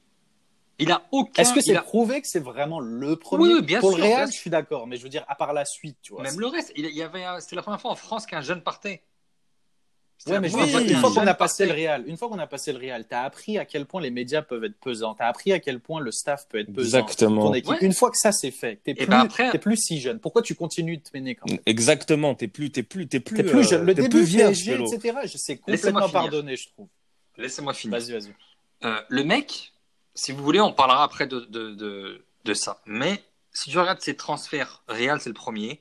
[0.80, 1.42] Il a aucun.
[1.42, 3.44] Est-ce que c'est a- prouvé que c'est vraiment le premier?
[3.46, 5.26] Oui, oui, bien Pour sûr, le Real, bien je suis d'accord, mais je veux dire,
[5.28, 6.22] à part la suite, tu vois.
[6.22, 8.42] même le reste Il il y avait, un- c'était la première fois en France qu'un
[8.42, 9.02] jeune partait.
[10.26, 12.18] Ouais, mais je Oui, veux dire, oui, une fois qu'on a passé le Real, une
[12.18, 14.78] fois qu'on a passé le Real, t'as appris à quel point les médias peuvent être
[14.80, 17.00] pesants, t'as appris à quel point le staff peut être pesant.
[17.00, 17.48] Exactement.
[17.48, 17.70] Ton équipe.
[17.72, 17.78] Ouais.
[17.82, 20.20] Une fois que ça c'est fait, t'es plus, ben après- t'es plus si jeune.
[20.20, 21.60] Pourquoi tu continues de te mener quand même?
[21.66, 22.34] Exactement.
[22.36, 23.86] T'es plus, t'es plus, t'es plus, T'es plus euh, jeune.
[23.86, 25.18] Le t'es début plus vierge, etc.
[25.26, 26.12] Je sais complètement finir.
[26.12, 26.88] pardonner, je trouve.
[27.38, 28.00] Laissez-moi finir.
[28.00, 28.34] Vas-y, vas-y.
[28.86, 29.72] Euh, le mec,
[30.16, 32.82] si vous voulez, on parlera après de, de, de, de ça.
[32.88, 33.22] Mais
[33.54, 35.80] si tu regardes ses transferts, Real, c'est le premier.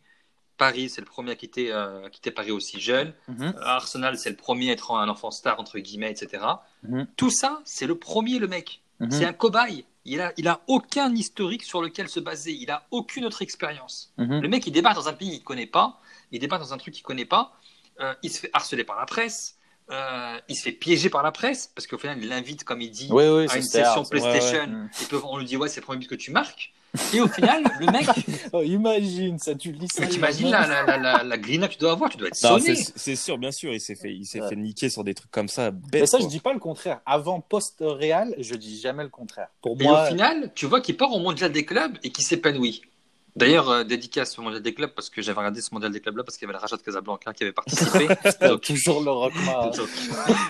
[0.57, 3.13] Paris, c'est le premier à quitter, euh, quitter Paris aussi jeune.
[3.29, 3.55] Mhm.
[3.57, 6.45] Euh, Arsenal, c'est le premier à être un enfant star, entre guillemets, etc.
[6.83, 7.07] Mhm.
[7.17, 8.83] Tout ça, c'est le premier, le mec.
[9.01, 9.11] Mhm.
[9.11, 9.85] C'est un cobaye.
[10.05, 12.53] Il a, il a aucun historique sur lequel se baser.
[12.53, 14.13] Il a aucune autre expérience.
[14.17, 16.01] Le mec, il débarque dans un pays qu'il connaît pas.
[16.31, 17.53] Il débarque dans un truc qu'il connaît pas.
[18.01, 19.57] Euh, il se fait harceler par la presse.
[19.91, 22.91] Euh, il se fait piéger par la presse parce qu'au final, il l'invite, comme il
[22.91, 24.05] dit, Oui, oui, à une session.
[24.05, 24.65] PlayStation.
[24.65, 24.89] Ouais, ouais.
[25.03, 26.73] Et puis on lui dit, ouais, c'est le premier but que tu marques.
[27.15, 28.07] Et au final, le mec,
[28.53, 30.03] Oh, imagine ça, tu lis ça.
[30.03, 32.37] mais t'imagines la, la, la, la, la grina que tu dois avoir, tu dois être
[32.37, 32.75] sonné.
[32.75, 34.49] c'est sûr, bien sûr, il s'est fait, il s'est Ouais.
[34.49, 35.71] fait niquer sur des trucs comme ça.
[35.93, 36.31] Mais ça, je quoi.
[36.31, 37.01] dis pas le contraire.
[37.07, 39.49] Avant post-Real, je dis jamais le contraire.
[39.63, 42.25] Pour Et moi, au final, tu vois qu'il part au mondial des clubs et qu'il
[42.25, 42.83] s'épanouit.
[43.37, 46.17] D'ailleurs, euh, dédicace au mondial des clubs parce que j'avais regardé ce mondial des clubs
[46.17, 48.09] là parce qu'il y avait le Raja de Casablanca qui avait participé.
[48.41, 49.07] donc, toujours le
[49.77, 49.89] donc,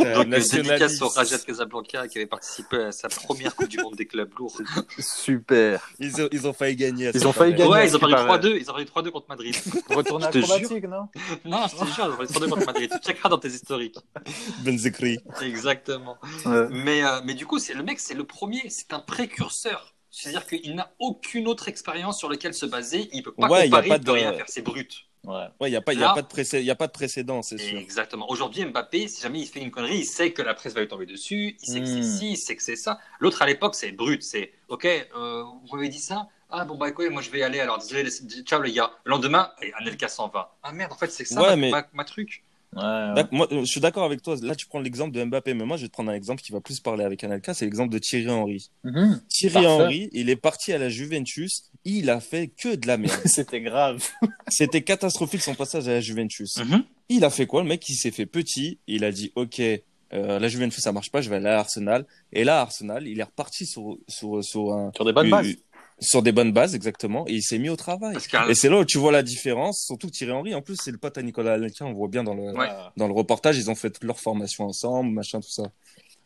[0.00, 3.68] Euh, donc, euh, dédicace au Raja de Casablanca qui avait participé à sa première Coupe
[3.68, 4.60] du Monde des clubs lourds.
[5.00, 5.90] Super.
[5.98, 7.08] Ils ont, ils ont failli gagner.
[7.08, 7.70] à Ils ont failli gagner.
[7.70, 8.56] Ouais, ils ont ce perdu 3-2.
[8.60, 9.56] Ils ont perdu 3-2 contre Madrid.
[9.90, 11.08] Retourner Je te acrobatique, non
[11.44, 12.90] non, je te jure, ils ont perdu 3-2 contre Madrid.
[12.92, 13.98] Tu checkeras dans tes historiques.
[14.64, 15.18] Benzekri.
[15.42, 16.18] Exactement.
[16.70, 19.95] Mais, euh, mais du coup, c'est le mec, c'est le premier, c'est un précurseur.
[20.18, 23.08] C'est-à-dire qu'il n'a aucune autre expérience sur laquelle se baser.
[23.12, 24.46] Il peut pas Ouais, il y a comparer, pas de- rien faire.
[24.48, 25.06] C'est brut.
[25.24, 25.34] Ouais.
[25.60, 27.42] Ouais, il n'y a, pas- y a, pas de précé- y a pas de précédent,
[27.42, 27.78] c'est sûr.
[27.78, 28.30] Exactement.
[28.30, 30.88] Aujourd'hui, Mbappé, si jamais il fait une connerie, il sait que la presse va lui
[30.88, 31.56] tomber dessus.
[31.60, 32.02] Il sait que Hmm.
[32.02, 32.98] c'est ci, il sait que c'est ça.
[33.18, 34.22] L'autre à l'époque, c'est brut.
[34.22, 36.28] C'est OK, euh, vous m'avez dit ça?
[36.48, 37.58] Ah bon, bah écoutez, moi je vais y aller.
[37.60, 38.08] Alors désolé,
[38.44, 38.92] ciao les gars.
[39.04, 40.56] Le lendemain, Anelka s'en va.
[40.62, 42.42] Ah merde, en fait, c'est ça Ouais, ma, mais- ma- ma truc.
[42.76, 43.14] Ouais, ouais.
[43.14, 44.36] D'ac- Moi, euh, je suis d'accord avec toi.
[44.42, 46.52] Là, tu prends l'exemple de Mbappé, mais moi, je vais te prendre un exemple qui
[46.52, 47.54] va plus parler avec Anelka.
[47.54, 48.70] C'est l'exemple de Thierry Henry.
[48.84, 49.20] Mhm.
[49.28, 49.68] Thierry Parfait.
[49.68, 51.64] Henry, il est parti à la Juventus.
[51.84, 53.18] Il a fait que de la merde.
[53.24, 54.06] C'était grave.
[54.48, 56.58] C'était catastrophique son passage à la Juventus.
[56.58, 56.84] Mhm.
[57.08, 58.78] Il a fait quoi Le mec, il s'est fait petit.
[58.86, 61.20] Il a dit, OK, euh, la Juventus, ça marche pas.
[61.20, 62.04] Je vais aller à Arsenal.
[62.32, 65.54] Et là, Arsenal, il est reparti sur, sur, sur un, Sur des bonnes bases.
[66.00, 67.26] Sur des bonnes bases, exactement.
[67.26, 68.16] Et il s'est mis au travail.
[68.48, 69.84] Et c'est là où tu vois la différence.
[69.86, 71.84] Surtout que Thierry Henry, en plus, c'est le pote à Nicolas Anelka.
[71.84, 72.68] On voit bien dans le, Ouais.
[72.96, 75.64] dans le reportage, ils ont fait toute leur formation ensemble, machin, tout ça.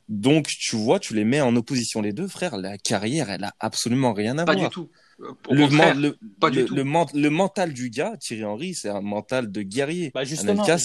[0.08, 2.56] Donc, tu vois, tu les mets en opposition les deux, frère.
[2.56, 4.68] La carrière, elle a absolument rien à pas voir.
[4.68, 4.88] du tout.
[5.20, 6.74] Euh, Le, le, pas du le, tout.
[6.74, 6.82] le
[7.20, 10.10] le mental du gars, Thierry Henry, c'est un mental de guerrier.
[10.12, 10.78] Bah justement, Anelka,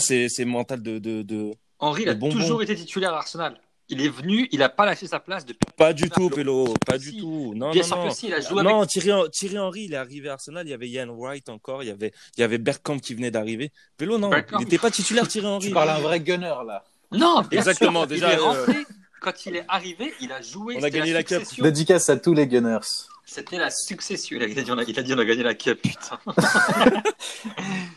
[0.00, 1.52] c'est- mental de, de, de...
[1.78, 2.34] Henri, il a bonbon.
[2.34, 3.56] toujours été titulaire à Arsenal.
[3.88, 5.60] Il est venu, il a pas lâché sa place depuis.
[5.76, 6.28] Pas du tout.
[6.28, 7.52] Pélo, pas du tout.
[7.54, 8.08] Non, Bien non, sûr non.
[8.08, 8.90] que si, il a joué Non, avec.
[8.90, 11.86] Thierry, Thierry Henry, il est arrivé à Arsenal, il y avait Ian Wright encore, il
[11.86, 13.70] y avait, il y avait Bergkamp qui venait d'arriver.
[13.96, 14.58] Pélo, non, Bergkamp.
[14.58, 15.68] il n'était pas titulaire Thierry Henry.
[15.68, 16.84] Tu parles un vrai gunner là.
[17.12, 18.86] Non, bien Exactement, sûr, déjà, Il est euh, rentré.
[19.20, 20.76] Quand il est arrivé, il a joué.
[20.78, 21.38] On a gagné la Cup.
[21.40, 21.62] succession.
[21.62, 22.78] Dédicace à tous les gunners.
[23.28, 24.38] C'était la succession.
[24.40, 26.18] Il a, dit, on a, il a dit on a gagné la cup, putain.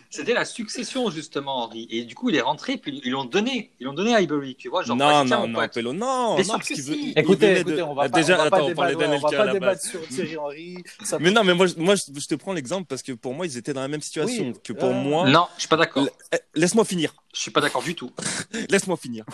[0.10, 1.88] C'était la succession, justement, Henri.
[1.92, 3.72] Et du coup, il est rentré, puis ils l'ont donné.
[3.80, 4.82] Ils l'ont donné à Highbury, tu vois.
[4.82, 5.48] Genre, non, non, non,
[5.94, 7.12] non, Bien non, sûr parce que qu'il veut- si.
[7.12, 9.30] il Écoutez, de- on va Ah, pas, déjà, on va attends, pas on parlait va
[9.30, 10.84] pas débattre sur Thierry Henry.
[11.04, 13.46] Ça- Mais non, mais moi, je- moi, je te prends l'exemple parce que pour moi,
[13.46, 15.30] ils étaient dans la même situation Oui, que pour euh, moi.
[15.30, 16.08] Non, je suis pas d'accord.
[16.34, 17.14] Eh, Laisse-moi finir.
[17.36, 18.12] Je suis pas d'accord du tout.
[18.72, 19.26] Laisse-moi finir.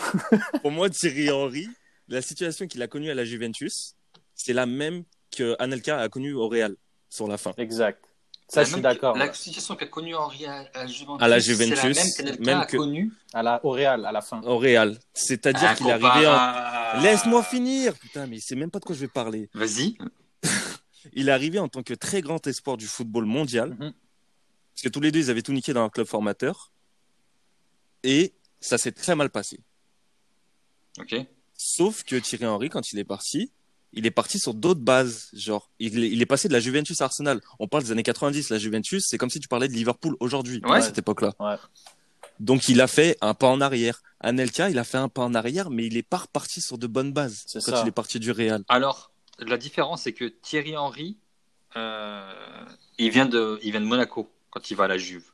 [0.60, 1.68] pour moi, Thierry Henry,
[2.08, 3.94] la situation qu'il a connue à la Juventus,
[4.34, 5.04] c'est la même
[5.36, 6.74] que Anelka a connue au Real
[7.08, 7.52] sur la fin.
[7.58, 8.02] Exact.
[8.48, 9.16] Ça, La je suis d'accord.
[9.16, 12.12] La situation qu'a connue Henri à, à la Juventus, À la c'est la Juventus, même
[12.16, 13.12] qu'Anelka même a que- connue.
[13.34, 14.40] À la, au Real, à la fin.
[14.42, 14.98] Au Real.
[15.14, 17.00] C'est-à-dire Ah, qu'il est arrivé en...
[17.02, 19.50] Laisse-moi finir Putain, mais c'est même pas de quoi je vais parler.
[19.52, 19.98] Vas-y.
[21.12, 23.70] Il est arrivé en tant que très grand espoir du football mondial.
[23.70, 23.92] Mhm.
[24.74, 26.70] Parce que tous les deux, ils avaient tout niqué dans un club formateur.
[28.04, 29.58] Et ça s'est très mal passé.
[31.00, 31.14] Ok.
[31.54, 33.50] Sauf que Thierry Henry, quand il est parti,
[33.96, 35.30] il est parti sur d'autres bases.
[35.32, 37.40] Genre, il est, il est passé de la Juventus à Arsenal.
[37.58, 38.50] On parle des années 90.
[38.50, 40.78] La Juventus, c'est comme si tu parlais de Liverpool aujourd'hui, Ouais.
[40.78, 41.32] à cette époque-là.
[41.40, 41.56] Ouais.
[42.38, 44.02] Donc, il a fait un pas en arrière.
[44.20, 46.86] Anelka, il a fait un pas en arrière, mais il est pas reparti sur de
[46.86, 47.82] bonnes bases C'est quand ça.
[47.82, 48.62] il est parti du Real.
[48.68, 51.16] Alors, la différence, c'est que Thierry Henry,
[51.76, 52.30] euh,
[52.98, 55.24] il, vient de, il vient de Monaco quand il va à la Juve.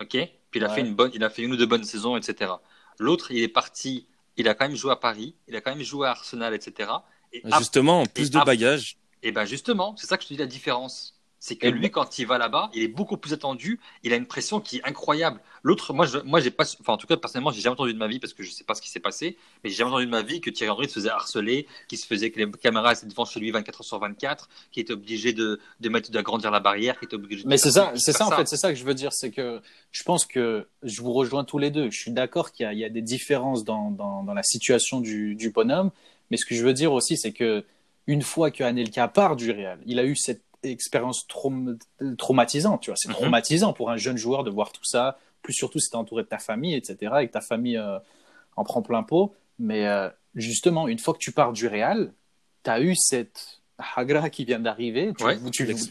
[0.00, 0.08] OK?
[0.10, 0.74] Puis il a, Ouais.
[0.76, 2.52] fait une bonne, il a fait une ou deux bonnes saisons, etc.
[2.98, 5.84] L'autre, il est parti, il a quand même joué à Paris, il a quand même
[5.84, 6.90] joué à Arsenal, etc.
[7.32, 8.96] Et, Justement, plus et de bagages.
[9.22, 11.14] et ben justement, c'est ça que je te dis la différence.
[11.42, 13.80] c'est que lui, quand il va là-bas, il est beaucoup plus attendu.
[14.02, 15.40] Il a une pression qui est incroyable.
[15.62, 17.98] L'autre, moi, je, moi, j'ai pas, enfin, en tout cas, personnellement, j'ai jamais entendu de
[17.98, 20.04] ma vie parce que je sais pas ce qui s'est passé, mais j'ai jamais entendu
[20.06, 22.92] de ma vie que Thierry Henry se faisait harceler, qu'il se faisait que les caméras
[22.92, 26.50] étaient devant chez lui 24 heures sur 24, qu'il était obligé de, de mettre, d'agrandir
[26.50, 27.44] la barrière, qu'il était obligé.
[27.44, 29.30] De mais c'est ça, c'est ça, en fait, c'est ça que je veux dire, c'est
[29.30, 29.62] que
[29.92, 31.90] je pense que je vous rejoins tous les deux.
[31.90, 35.36] Je suis d'accord qu'il y, y, a des différences dans, dans, dans la situation du,
[35.36, 35.90] du bonhomme,
[36.30, 37.64] mais ce que je veux dire aussi, c'est que
[38.06, 41.26] une fois que Anelka part du Real, il a eu cette expérience
[42.18, 42.96] traumatisante, tu vois.
[42.96, 43.14] C'est mhm.
[43.14, 46.22] traumatisant pour un jeune joueur de voir tout ça, plus surtout si tu es entouré
[46.22, 47.98] de ta famille, etc., et que ta famille euh,
[48.56, 49.34] en prend plein pot.
[49.58, 52.12] Mais euh, justement, une fois que tu pars du Real,
[52.64, 53.60] tu as eu cette
[53.96, 55.12] hagra qui vient d'arriver.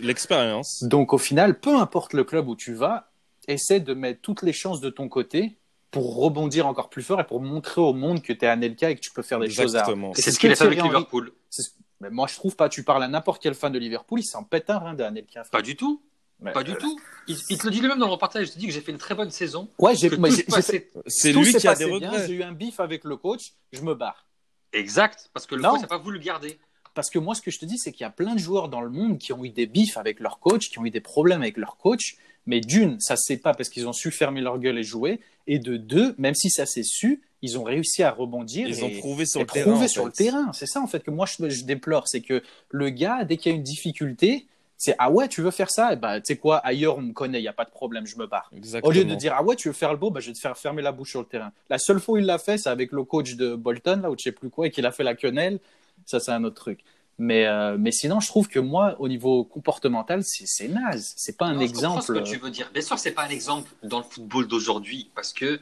[0.01, 0.83] L'expérience.
[0.83, 3.09] Donc au final, peu importe le club où tu vas,
[3.47, 5.57] essaie de mettre toutes les chances de ton côté
[5.91, 8.95] pour rebondir encore plus fort et pour montrer au monde que tu es Anelka et
[8.95, 9.85] que tu peux faire des choses à...
[10.15, 11.33] C'est ce qu'il a fait avec Liverpool.
[12.01, 12.69] Mais moi, je trouve pas.
[12.69, 15.43] Tu parles à n'importe quel fan de Liverpool, il s'en pète un rein d'Anelka.
[15.51, 16.01] Pas du tout.
[16.53, 16.99] pas du tout.
[17.27, 18.47] Il, te le dit lui-même dans le reportage.
[18.47, 19.69] Il te dit que j'ai fait une très bonne saison.
[19.79, 20.09] Ouais, j'ai.
[21.07, 22.27] C'est lui qui a des regrets.
[22.27, 23.53] J'ai eu un bif avec le coach.
[23.73, 24.25] Je me barre.
[24.71, 26.59] Exact, parce que le coach n'a pas voulu le garder.
[26.93, 28.69] Parce que moi, ce que je te dis, c'est qu'il y a plein de joueurs
[28.69, 31.01] dans le monde qui ont eu des bifs avec leur coach, qui ont eu des
[31.01, 32.17] problèmes avec leur coach.
[32.45, 35.19] Mais d'une, ça c'est pas parce qu'ils ont su fermer leur gueule et jouer.
[35.47, 38.67] Et de deux, même si ça s'est su, ils ont réussi à rebondir.
[38.67, 39.87] Ils ont prouvé sur le terrain.
[39.87, 40.51] sur le terrain.
[40.53, 43.55] C'est ça en fait que moi je, déplore, c'est que le gars, dès qu'il y
[43.55, 44.45] a une difficulté,
[44.77, 47.39] c'est ah ouais, tu veux faire ça, bah tu sais quoi, ailleurs on me connaît,
[47.39, 48.51] il y a pas de problème, je me barre.
[48.83, 50.39] Au lieu de dire ah ouais, tu veux faire le beau, bah je vais te
[50.39, 51.51] faire fermer la bouche sur le terrain.
[51.69, 54.15] La seule fois où il l'a fait, c'est avec le coach de Bolton là, ou
[54.17, 55.59] je sais plus quoi, et qu'il a fait la quenelle.
[56.05, 56.79] Ça c'est un autre truc.
[57.19, 61.13] Mais, euh, mais sinon, je trouve que moi, au niveau comportemental, c'est naze.
[61.17, 62.01] C'est pas un exemple.
[62.01, 62.71] Je ce que tu veux dire.
[62.73, 65.59] Bien sûr, c'est pas un exemple dans le football d'aujourd'hui, parce que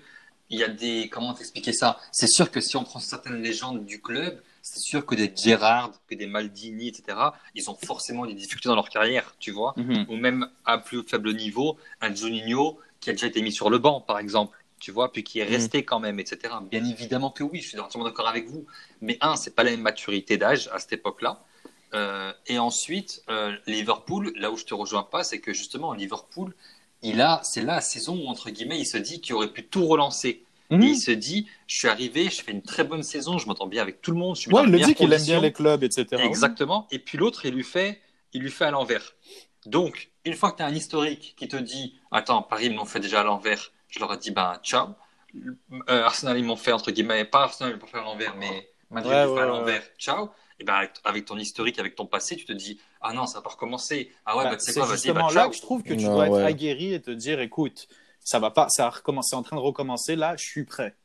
[0.50, 1.10] il y a des.
[1.10, 2.00] Comment t'expliquer ça?
[2.12, 5.92] C'est sûr que si on prend certaines légendes du club, c'est sûr que des Gérard,
[6.08, 7.18] que des Maldini, etc.,
[7.56, 9.74] ils ont forcément des difficultés dans leur carrière, tu vois?
[9.78, 10.06] Mhm.
[10.10, 13.80] Ou même à plus faible niveau, un Juninho qui a déjà été mis sur le
[13.80, 15.52] banc, par exemple, tu vois, puis qui est mhm.
[15.52, 16.54] resté quand même, etc.
[16.70, 18.66] Bien évidemment que oui, je suis entièrement d'accord avec vous.
[19.02, 21.44] Mais un, c'est pas la même maturité d'âge à cette époque-là.
[21.94, 26.54] Euh, et ensuite, euh, Liverpool, là où je te rejoins pas, c'est que justement, Liverpool,
[27.02, 29.86] il a, c'est la saison où, entre guillemets, il se dit qu'il aurait pu tout
[29.86, 30.44] relancer.
[30.70, 30.82] Mhm.
[30.84, 33.68] Et il se dit, je suis arrivé, je fais une très bonne saison, je m'entends
[33.68, 34.36] bien avec tout le monde.
[34.36, 36.22] Je suis ouais, il le dit qu'il aime bien les clubs, etc.
[36.24, 36.88] Exactement.
[36.92, 38.02] Et puis l'autre, il lui fait,
[38.34, 39.14] il lui fait à l'envers.
[39.66, 42.86] Donc, une fois que tu as un historique qui te dit, attends, Paris, ils m'ont
[42.86, 44.90] fait déjà à l'envers, je leur ai dit, ben, ciao.
[45.90, 48.70] Euh, Arsenal, ils m'ont fait, entre guillemets, pas Arsenal, ils m'ont fait à l'envers, mais
[48.90, 50.30] Madrid, ouais, fait à l'envers, ciao.
[50.60, 53.44] Et ben, avec, ton historique, avec ton passé, tu te dis, ah non, ça va
[53.44, 54.12] pas recommencer.
[54.26, 56.28] Ah ouais, bah, bah c'est quoi, vas-y, bah, là que je trouve que tu dois
[56.28, 57.88] être aguerri et te dire, écoute,
[58.20, 60.96] ça va pas, ça a recommencé, en train de recommencer, là, je suis prêt.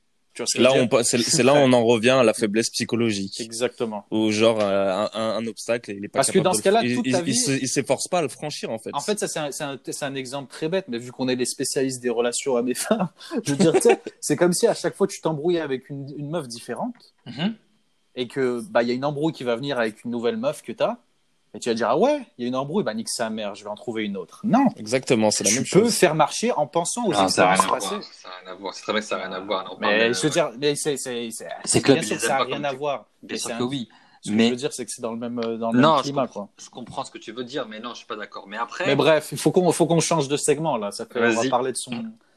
[0.57, 3.41] Là, on, c'est, là on en revient à la faiblesse psychologique.
[3.41, 4.07] Exactement.
[4.11, 7.13] Ou genre euh, un, obstacle, il est pas Parce que dans ce cas-là, toute il,
[7.13, 8.91] ta vie, il, s'efforce pas à le franchir en fait.
[8.93, 11.47] En fait, ça c'est un, un, un, exemple très bête, mais vu qu'on est des
[11.47, 13.09] spécialistes des relations à mes femmes,
[13.45, 13.75] je veux dire,
[14.21, 16.95] c'est comme si à chaque fois tu t'embrouillais avec une, une meuf différente.
[17.27, 17.53] Mm-hmm
[18.15, 20.63] et que bah il y a une embrouille qui va venir avec une nouvelle meuf
[20.63, 20.99] que tu as
[21.55, 22.85] et tu vas dire ah ouais il y a une embrouille.
[22.85, 24.41] Bah nique sa mère je vais en trouver une autre.
[24.45, 24.67] Non.
[24.77, 25.81] Exactement c'est la même chose.
[25.81, 27.67] tu peux faire marcher en pensant aussi ça n'a rien, à
[28.55, 28.75] voir.
[28.75, 29.77] c'est très vrai que ça n'a rien à voir.
[29.81, 31.29] Mais je veux dire mais c'est c'est
[31.65, 33.07] c'est bien sûr que ça n'a rien à voir.
[33.23, 33.89] bien sûr que oui.
[34.23, 36.03] ce que je veux dire, c'est que c'est dans le même, dans le non, même
[36.03, 36.27] climat.
[36.27, 38.47] Je comprends, je comprends ce que tu veux dire, mais non, je suis pas d'accord.
[38.47, 38.87] Mais après.
[38.87, 40.93] Mais bref, il faut qu'on, faut qu'on change de segment, là.
[40.93, 41.93] Ça fait, on va parler de son,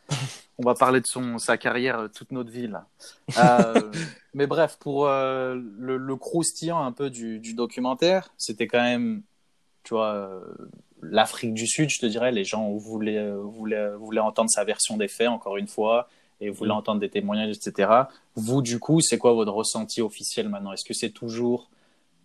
[0.58, 2.88] on va parler de son, sa carrière euh, toute notre vie là.
[3.38, 3.92] Euh,
[4.34, 9.22] mais bref, pour euh, le, le, croustillant un peu du, du documentaire, c'était quand même,
[9.84, 10.42] tu vois,
[11.02, 15.08] l'Afrique du Sud, je te dirais, les gens voulaient, voulaient, voulaient entendre sa version des
[15.08, 16.10] faits, encore une fois,
[16.42, 16.78] et voulaient mm.
[16.78, 17.90] entendre des témoignages, etc.
[18.36, 20.74] Vous, du coup, c'est quoi votre ressenti officiel maintenant?
[20.74, 21.70] Est-ce que c'est toujours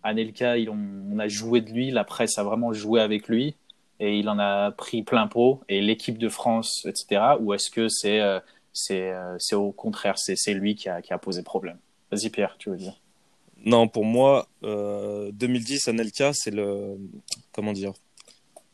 [0.03, 3.55] Anelka, on, on a joué de lui, la presse a vraiment joué avec lui?
[4.01, 7.21] Et il en a pris plein pot et l'équipe de France, etc.
[7.39, 8.39] Ou est-ce que c'est euh,
[8.73, 11.77] c'est euh, c'est au contraire, c'est lui qui a, qui a posé problème?
[12.11, 12.99] Vas-y Pierre, tu veux dire?
[13.63, 16.97] Non, pour moi, euh, 2010 Anelka, c'est le
[17.51, 17.93] comment dire?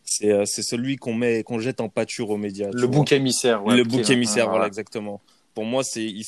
[0.06, 2.70] C'est euh, celui qu'on met qu'on jette en pâture aux médias.
[2.72, 3.66] Le bouc émissaire.
[3.66, 4.66] Ouais, le bouc émissaire, voilà.
[4.66, 5.22] exactement.
[5.54, 6.24] Pour moi, c'est il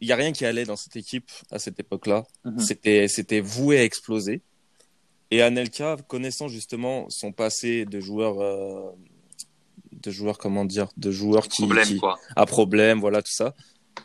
[0.00, 2.22] il y a rien qui allait dans cette équipe à cette époque-là.
[2.44, 2.60] Mhm.
[2.60, 4.40] C'était c'était voué à exploser.
[5.30, 8.90] Et Anelka, connaissant justement son passé de joueur, euh,
[9.92, 12.18] de joueur comment dire, de joueur qui, problème, quoi.
[12.34, 13.54] a problème, voilà tout ça.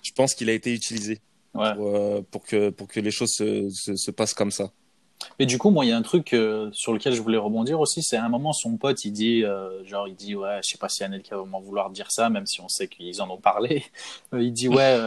[0.02, 1.22] Je pense qu'il a été utilisé
[1.54, 4.72] pour, euh, pour, que pour que les choses se, se, se passent comme ça.
[5.40, 7.80] Mais du coup, moi, il y a un truc euh, sur lequel je voulais rebondir
[7.80, 8.02] aussi.
[8.02, 10.78] C'est à un moment, son pote, il dit, euh, genre, il dit, ouais, je sais
[10.78, 13.38] pas si Anelka va m'en vouloir dire ça, même si on sait qu'ils en ont
[13.38, 13.84] parlé.
[14.34, 14.98] Euh, il dit, ouais,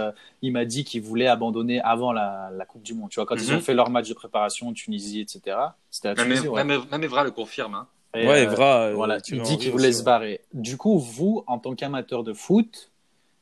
[0.43, 3.11] il m'a dit qu'il voulait abandonner avant la, la, Coupe du Monde.
[3.11, 3.61] Tu vois, quand ils ont mhm.
[3.61, 5.57] fait leur match de préparation, Tunisie, etc.
[5.91, 6.65] C'était la Tunisie, même, ouais.
[6.65, 7.75] même, Evra le confirme.
[7.75, 7.87] Hein.
[8.15, 10.41] Et, Ouais, Evra, euh, voilà, il dit qu'il voulait se barrer.
[10.53, 12.91] Du coup, vous, en tant qu'amateur de foot,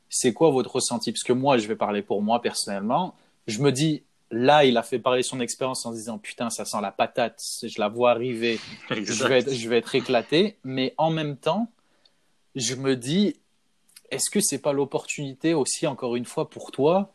[0.09, 1.13] c'est quoi votre ressenti?
[1.13, 3.15] Parce que moi, je vais parler pour moi personnellement.
[3.47, 4.03] Je me dis,
[4.35, 7.41] là, il a fait parler son expérience en se disant, putain, ça sent la patate,
[7.63, 8.59] je la vois arriver,
[8.91, 10.57] je vais, être, je vais être éclaté.
[10.65, 11.71] Mais en même temps,
[12.55, 13.37] je me dis,
[14.11, 17.15] est-ce que c'est pas l'opportunité aussi, encore une fois, pour toi,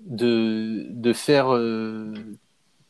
[0.00, 2.14] de, de faire, euh,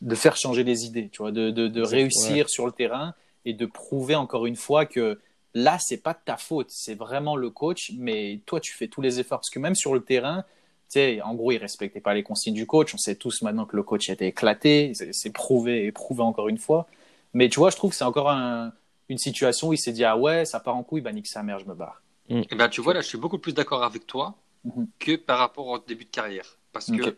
[0.00, 3.66] de faire changer les idées, tu vois, de, de, réussir sur le terrain et de
[3.66, 5.18] prouver encore une fois que
[5.54, 9.00] là, c'est pas de ta faute, c'est vraiment le coach, mais toi, tu fais tous
[9.00, 9.38] les efforts.
[9.38, 10.44] Parce que même sur le terrain,
[10.90, 12.94] sais, en gros, il respectait pas les consignes du coach.
[12.94, 16.58] On sait tous maintenant que le coach était éclaté, c'est prouvé et prouvé encore une
[16.58, 16.86] fois.
[17.34, 18.72] Mais tu vois, je trouve que c'est encore un-
[19.08, 21.42] une situation où il s'est dit ah ouais, ça part en couille, bah nique sa
[21.42, 22.02] mère, je me barre.
[22.28, 24.86] Eh ben, tu vois, là, je suis beaucoup plus d'accord avec toi Mhm.
[24.98, 26.58] que par rapport au début de carrière.
[26.72, 27.16] Parce que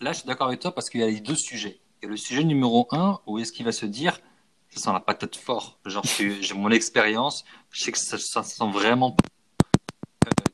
[0.00, 1.78] là, je suis d'accord avec toi parce qu'il y a les deux sujets.
[2.04, 4.20] A le sujet numéro un où est-ce qu'il va se dire
[4.70, 5.78] ça sent la patate fort.
[5.84, 9.16] Genre, j'ai mon expérience, je sais que ça, ça sent vraiment.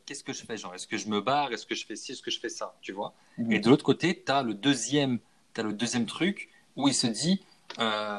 [0.08, 2.12] Qu'est-ce que je fais Genre, est-ce que je me barre Est-ce que je fais ci
[2.12, 3.12] Est-ce que je fais ça Tu vois?
[3.36, 3.52] Mhm.
[3.52, 5.18] Et de l'autre côté, tu as le deuxième,
[5.54, 7.42] as le deuxième truc où il se dit,
[7.78, 8.18] euh,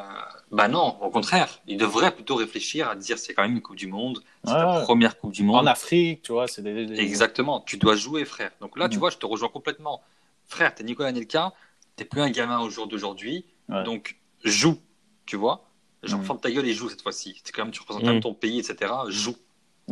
[0.51, 3.75] bah non, au contraire, il devrait plutôt réfléchir à dire c'est quand même une Coupe
[3.75, 5.55] du Monde, c'est la première Coupe du Monde.
[5.63, 8.51] En Afrique, tu vois, c'est des, des- Exactement, tu dois jouer, frère.
[8.61, 8.99] Donc là, tu Mhm.
[8.99, 10.03] vois, je te rejoins complètement.
[10.45, 11.53] Frère, t'es Nicolas Nelka,
[11.95, 13.83] t'es plus un gamin au jour d'aujourd'hui, Ouais.
[13.83, 14.77] donc joue,
[15.25, 15.65] tu vois?
[16.03, 16.25] Genre, Mhm.
[16.27, 17.41] ferme ta gueule et joue cette fois-ci.
[17.43, 18.07] C'est quand même, tu représentes Mhm.
[18.07, 18.93] quand même ton pays, etc.
[19.07, 19.35] Joue.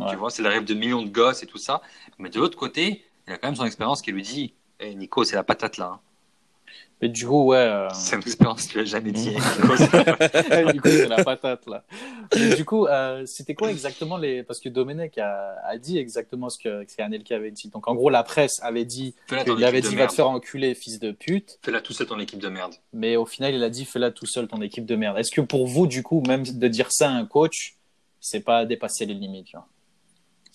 [0.00, 0.10] Ouais.
[0.10, 1.80] Tu vois, c'est le rêve de millions de gosses et tout ça.
[2.18, 5.24] Mais de l'autre côté, il a quand même son expérience qui lui dit Eh, Nico,
[5.24, 5.86] c'est la patate là.
[5.94, 6.00] hein.
[7.00, 7.56] Mais du coup, ouais.
[7.58, 9.30] euh, C'est une expérience que tu l'as jamais dit.
[9.62, 10.72] Nico, c'est la patate.
[10.74, 11.84] du coup, c'est la patate là.
[12.34, 16.50] Mais du coup, euh, c'était quoi exactement les Parce que Domenech a, a dit exactement
[16.50, 17.68] ce que, ce qu'Anelka avait dit.
[17.68, 20.10] Donc en gros, la presse avait dit qu'il avait dit va merde.
[20.10, 21.60] te faire enculer, fils de pute.
[21.62, 22.74] Fais-la tout seul ton équipe de merde.
[22.92, 25.18] Mais au final, il a dit fais-la tout seul ton équipe de merde.
[25.18, 27.76] Est-ce que pour vous, du coup, même de dire ça à un coach,
[28.20, 29.68] c'est pas dépasser les limites tu vois?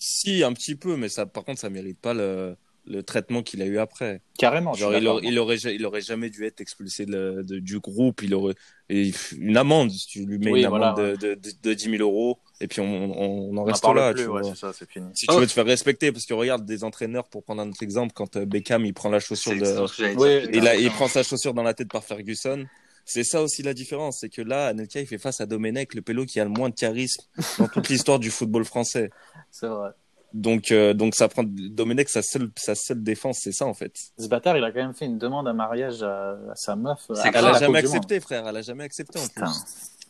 [0.04, 3.62] Si, un petit peu, mais ça, par contre, ça mérite pas le, le traitement qu'il
[3.62, 4.20] a eu après.
[4.38, 4.74] Carrément.
[4.74, 7.58] Genre, il, aurait, il, aurait, ja- il aurait jamais dû être expulsé de la- de-
[7.58, 8.22] du groupe.
[8.22, 8.54] Il aurait
[8.90, 9.90] et une amende.
[9.90, 12.38] Si tu lui mets Oui, une voilà, amende de, de, de, de 10 000 euros,
[12.60, 14.12] et puis on, on, on en On en reste là.
[14.12, 14.54] plus, tu ouais, vois.
[14.54, 15.06] ça, c'est fini.
[15.14, 15.40] Si tu Oh.
[15.40, 18.36] veux te faire respecter, parce que regarde des entraîneurs, pour prendre un autre exemple, quand
[18.36, 20.90] euh, Beckham il prend la chaussure de, il, a, il Exactement.
[20.90, 22.66] prend sa chaussure dans la tête par Ferguson.
[23.04, 26.02] C'est ça aussi la différence, c'est que là, Anelka, il fait face à Domenech, le
[26.02, 27.22] pélo qui a le moins de charisme
[27.58, 29.10] dans toute l'histoire du football français.
[29.50, 29.90] C'est vrai.
[30.32, 33.92] Donc, euh, donc ça prend Domenech, sa seule, sa seule défense, c'est ça en fait.
[34.18, 37.06] Ce bâtard, il a quand même fait une demande à mariage à, à sa meuf.
[37.24, 38.48] Elle la jamais accepté, frère.
[38.48, 39.52] Elle a jamais accepté en plus.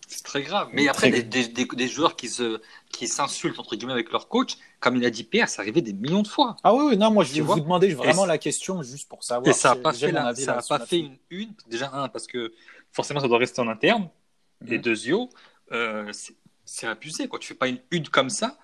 [0.07, 0.69] C'est très grave.
[0.73, 1.29] Mais après, des, grave.
[1.31, 5.05] des, des, des joueurs qui se qui s'insultent entre guillemets avec leur coach, comme il
[5.05, 6.57] a dit Pierre, ça arrivait des millions de fois.
[6.63, 9.49] Ah oui, oui, non, moi je vais vous demander vraiment la question juste pour savoir.
[9.49, 11.53] Et ça n'a pas fait, la- ça a pas fait une, une.
[11.69, 12.53] Déjà un parce que
[12.95, 14.09] forcément ça doit rester en interne.
[14.67, 15.29] Et deux yo,
[15.73, 16.11] euh,
[16.65, 17.39] c'est- abusé quoi.
[17.39, 18.57] Tu fais pas une une comme ça.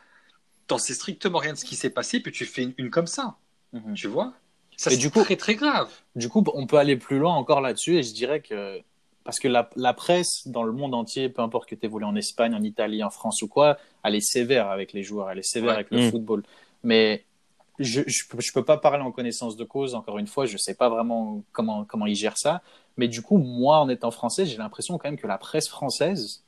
[0.67, 3.07] T'en sais strictement rien de ce qui s'est passé, puis tu fais une, une comme
[3.09, 3.37] ça.
[3.75, 3.93] Mhm.
[3.95, 4.33] Tu vois?
[4.79, 5.91] Ça Et c'est du coup- très très grave.
[6.17, 8.81] Du coup, on peut aller plus loin encore là-dessus et je dirais que
[9.25, 12.17] parce que la, la presse dans le monde entier, peu importe que tu évolues en
[12.17, 15.43] Espagne, en Italie, en France ou quoi, elle est sévère avec les joueurs, elle est
[15.43, 15.75] sévère Ouais.
[15.75, 16.11] avec le Mm.
[16.11, 16.43] football.
[16.83, 17.25] Mais
[17.81, 20.57] je, je, peux- je peux pas parler en connaissance de cause, encore une fois, je
[20.57, 22.63] sais pas vraiment comment, comment ils gèrent ça.
[22.97, 26.43] Mais du coup, moi, en étant français, j'ai l'impression quand même que la presse française,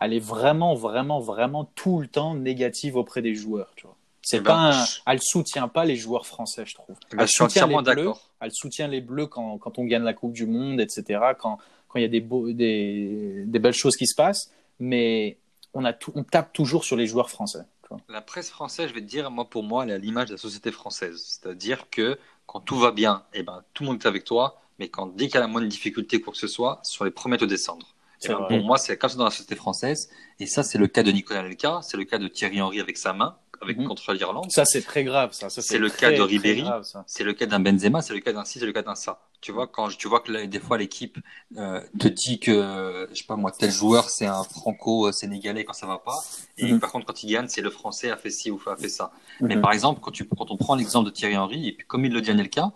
[0.00, 3.96] elle est vraiment, vraiment, vraiment tout le temps négative auprès des joueurs, tu vois.
[4.22, 6.96] C'est Eh pas ben, un- elle soutient pas les joueurs français, je trouve.
[7.12, 9.84] Eh ben, Elle je suis soutient les Bleus, elle soutient les Bleus quand, quand on
[9.84, 11.20] gagne la Coupe du Monde, etc.
[11.38, 11.58] Quand,
[11.88, 14.50] quand il y a des, beaux, des, des belles choses qui se passent.
[14.78, 15.36] Mais
[15.74, 17.60] on, a tout, on tape toujours sur les joueurs français.
[18.08, 20.38] La presse française, je vais te dire, moi pour moi, elle a l'image de la
[20.38, 21.22] société française.
[21.40, 24.88] C'est-à-dire que quand tout va bien, eh ben, tout le monde est avec toi, mais
[24.88, 27.34] quand dès qu'il y a la moindre difficulté, quoi que ce soit, sur les premiers
[27.36, 27.94] à te descendre.
[28.24, 30.10] Eh ben, pour moi, c'est comme ça dans la société française.
[30.40, 32.96] Et ça, c'est le cas de Nicolas Nelka, c'est le cas de Thierry Henry avec
[32.98, 33.88] sa main, avec, Mhm.
[33.88, 34.50] contre l'Irlande.
[34.50, 35.32] Ça, c'est très grave.
[35.32, 35.48] Ça.
[35.50, 36.64] Ça, C'est le très, cas de Ribéry.
[37.06, 39.20] C'est le cas d'un Benzema, c'est le cas d'un ci, c'est le cas d'un ça.
[39.40, 41.18] Tu vois, quand tu vois que là, des fois l'équipe
[41.56, 45.72] euh, te dit que, euh, je sais pas moi, tel joueur c'est un franco-sénégalais quand
[45.72, 46.18] ça va pas,
[46.58, 46.80] et Mhm.
[46.80, 49.12] par contre quand il gagne, c'est le français a fait ci ou a fait ça.
[49.40, 49.62] Mais Mhm.
[49.62, 52.12] par exemple, quand, tu, quand on prend l'exemple de Thierry Henry, et puis comme il
[52.12, 52.72] le dit Anelka,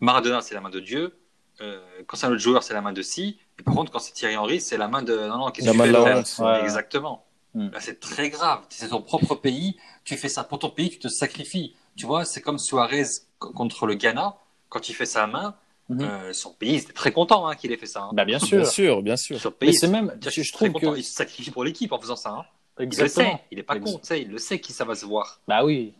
[0.00, 1.16] Maradona c'est la main de Dieu,
[1.60, 4.00] euh, quand c'est un autre joueur c'est la main de si, et par contre quand
[4.00, 6.42] c'est Thierry Henry c'est la main de non non qu'est-ce que tu fais de.
[6.44, 6.60] Ouais.
[6.62, 7.24] Exactement.
[7.54, 7.68] Mm.
[7.68, 8.60] Là, c'est très grave.
[8.70, 9.76] C'est ton propre pays.
[10.04, 11.76] Tu fais ça pour ton pays, tu te sacrifies.
[11.96, 13.04] Tu vois, c'est comme Suarez
[13.38, 14.36] co- contre le Ghana.
[14.70, 15.54] Quand il fait sa main,
[15.92, 16.02] Mhm.
[16.02, 18.02] euh, son pays était très content hein, qu'il ait fait ça.
[18.04, 18.10] hein.
[18.12, 18.58] Bah, bien sûr.
[18.58, 19.40] Bien sûr, bien sûr.
[19.40, 20.92] Son pays, c'est même, je, trouve content.
[20.92, 20.98] que.
[20.98, 22.30] Il se sacrifie pour l'équipe en faisant ça.
[22.30, 22.44] hein.
[22.80, 23.02] Il le sait.
[23.04, 23.40] Exactement.
[23.50, 23.92] Il est pas Exact.
[23.92, 23.98] con.
[23.98, 25.40] tu sais, Il le sait que ça va se voir.
[25.46, 25.92] Bah oui.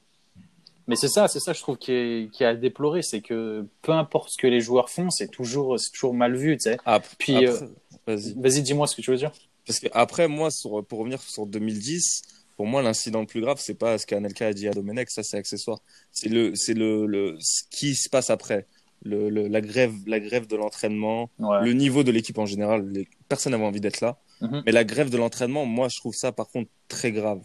[0.88, 3.02] Mais c'est ça, c'est ça, je trouve, qui est, qui est à déplorer.
[3.02, 6.56] C'est que peu importe ce que les joueurs font, c'est toujours, c'est toujours mal vu,
[6.56, 6.76] tu sais.
[6.84, 7.68] Après, Puis, après-
[8.06, 8.34] vas-y.
[8.34, 9.30] Vas-y, dis-moi ce que tu veux dire.
[9.66, 12.22] Parce que après, moi, sur, pour revenir sur 2010,
[12.56, 15.22] pour moi, l'incident le plus grave, c'est pas ce qu'Anelka a dit à Domenech, ça
[15.22, 15.78] c'est accessoire.
[16.10, 18.66] C'est le, c'est le, le, ce qui se passe après.
[19.04, 21.64] Le, le- la grève, la grève de l'entraînement, Ouais.
[21.64, 22.88] le niveau de l'équipe en général.
[22.88, 24.18] les- personne n'avait envie d'être là.
[24.40, 24.62] Mhm.
[24.66, 27.40] Mais la grève de l'entraînement, moi, je trouve ça par contre très grave.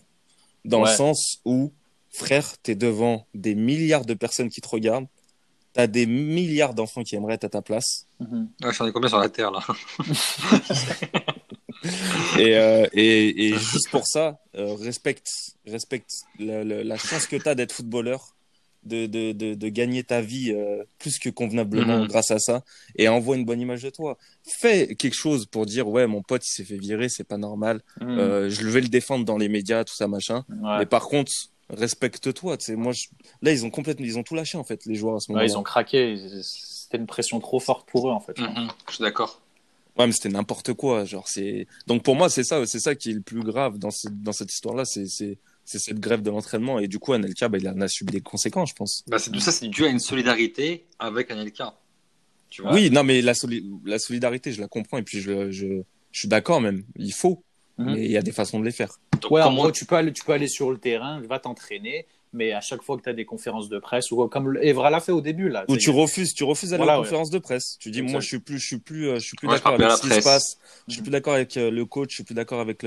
[0.66, 0.89] Dans Ouais.
[0.91, 1.72] le sens où,
[2.12, 5.08] frère, t'es devant des milliards de personnes qui te regardent.
[5.74, 8.05] T'as des milliards d'enfants qui aimeraient être à ta place.
[8.20, 8.49] Mhm.
[8.64, 9.60] Ouais, J'en ai combien sur la Terre là
[12.39, 15.30] Et, euh, et, et juste pour ça, euh, respecte,
[15.66, 18.36] respecte la, la- la chance que tu as d'être footballeur,
[18.84, 22.07] de, de, de, de gagner ta vie euh, plus que convenablement Mhm.
[22.07, 22.63] grâce à ça,
[22.95, 24.17] et envoie une bonne image de toi.
[24.43, 27.82] Fais quelque chose pour dire ouais mon pote il s'est fait virer, c'est pas normal.
[28.01, 28.09] Mhm.
[28.19, 30.45] Euh, je vais le défendre dans les médias, tout ça machin.
[30.49, 30.80] Ouais.
[30.80, 31.32] Mais par contre
[31.69, 32.57] respecte-toi.
[32.75, 33.07] Moi je-
[33.41, 35.36] là ils ont complètement ils ont tout lâché en fait les joueurs à ce Ouais,
[35.36, 35.51] moment-là.
[35.53, 36.17] ils ont craqué.
[36.41, 38.38] C'était une pression trop forte pour eux, en fait.
[38.39, 39.41] Mhm, Je suis d'accord.
[39.97, 41.03] Ouais, mais c'était n'importe quoi.
[41.05, 43.91] Genre, c'est donc pour moi, c'est ça, c'est ça qui est le plus grave dans,
[43.91, 45.38] ce- dans cette histoire-là, c'est
[45.68, 48.22] c'est cette grève de l'entraînement et du coup, Anelka, bah, il en a subi des
[48.22, 49.03] conséquences, je pense.
[49.07, 51.76] Bah, c'est tout ça, c'est dû à une solidarité avec Anelka.
[52.49, 52.74] Tu vois?
[52.74, 55.68] Oui, non, mais la, soli- la solidarité, je la comprends et puis je je,
[56.11, 56.84] je suis d'accord même.
[56.95, 57.43] Il faut,
[57.78, 57.93] Mhm.
[57.93, 58.97] mais il y a des façons de les faire.
[59.22, 61.38] Donc, Ouais, en comment- gros, tu peux, aller, tu peux aller sur le terrain, va
[61.39, 64.89] t'entraîner, mais à chaque fois que tu as des conférences de presse, ou comme Evra
[64.89, 65.65] l'a fait au début, là.
[65.67, 67.05] C'est- tu refuses, tu refuses d'aller Voilà, aux ouais.
[67.05, 67.78] conférences de presse.
[67.80, 69.73] Tu dis, moi, je suis plus, je suis plus, euh, je suis plus Ouais, d'accord
[69.73, 70.57] avec ce qui se passe.
[70.88, 72.09] Je suis plus d'accord avec euh, le coach.
[72.11, 72.86] Je suis plus d'accord avec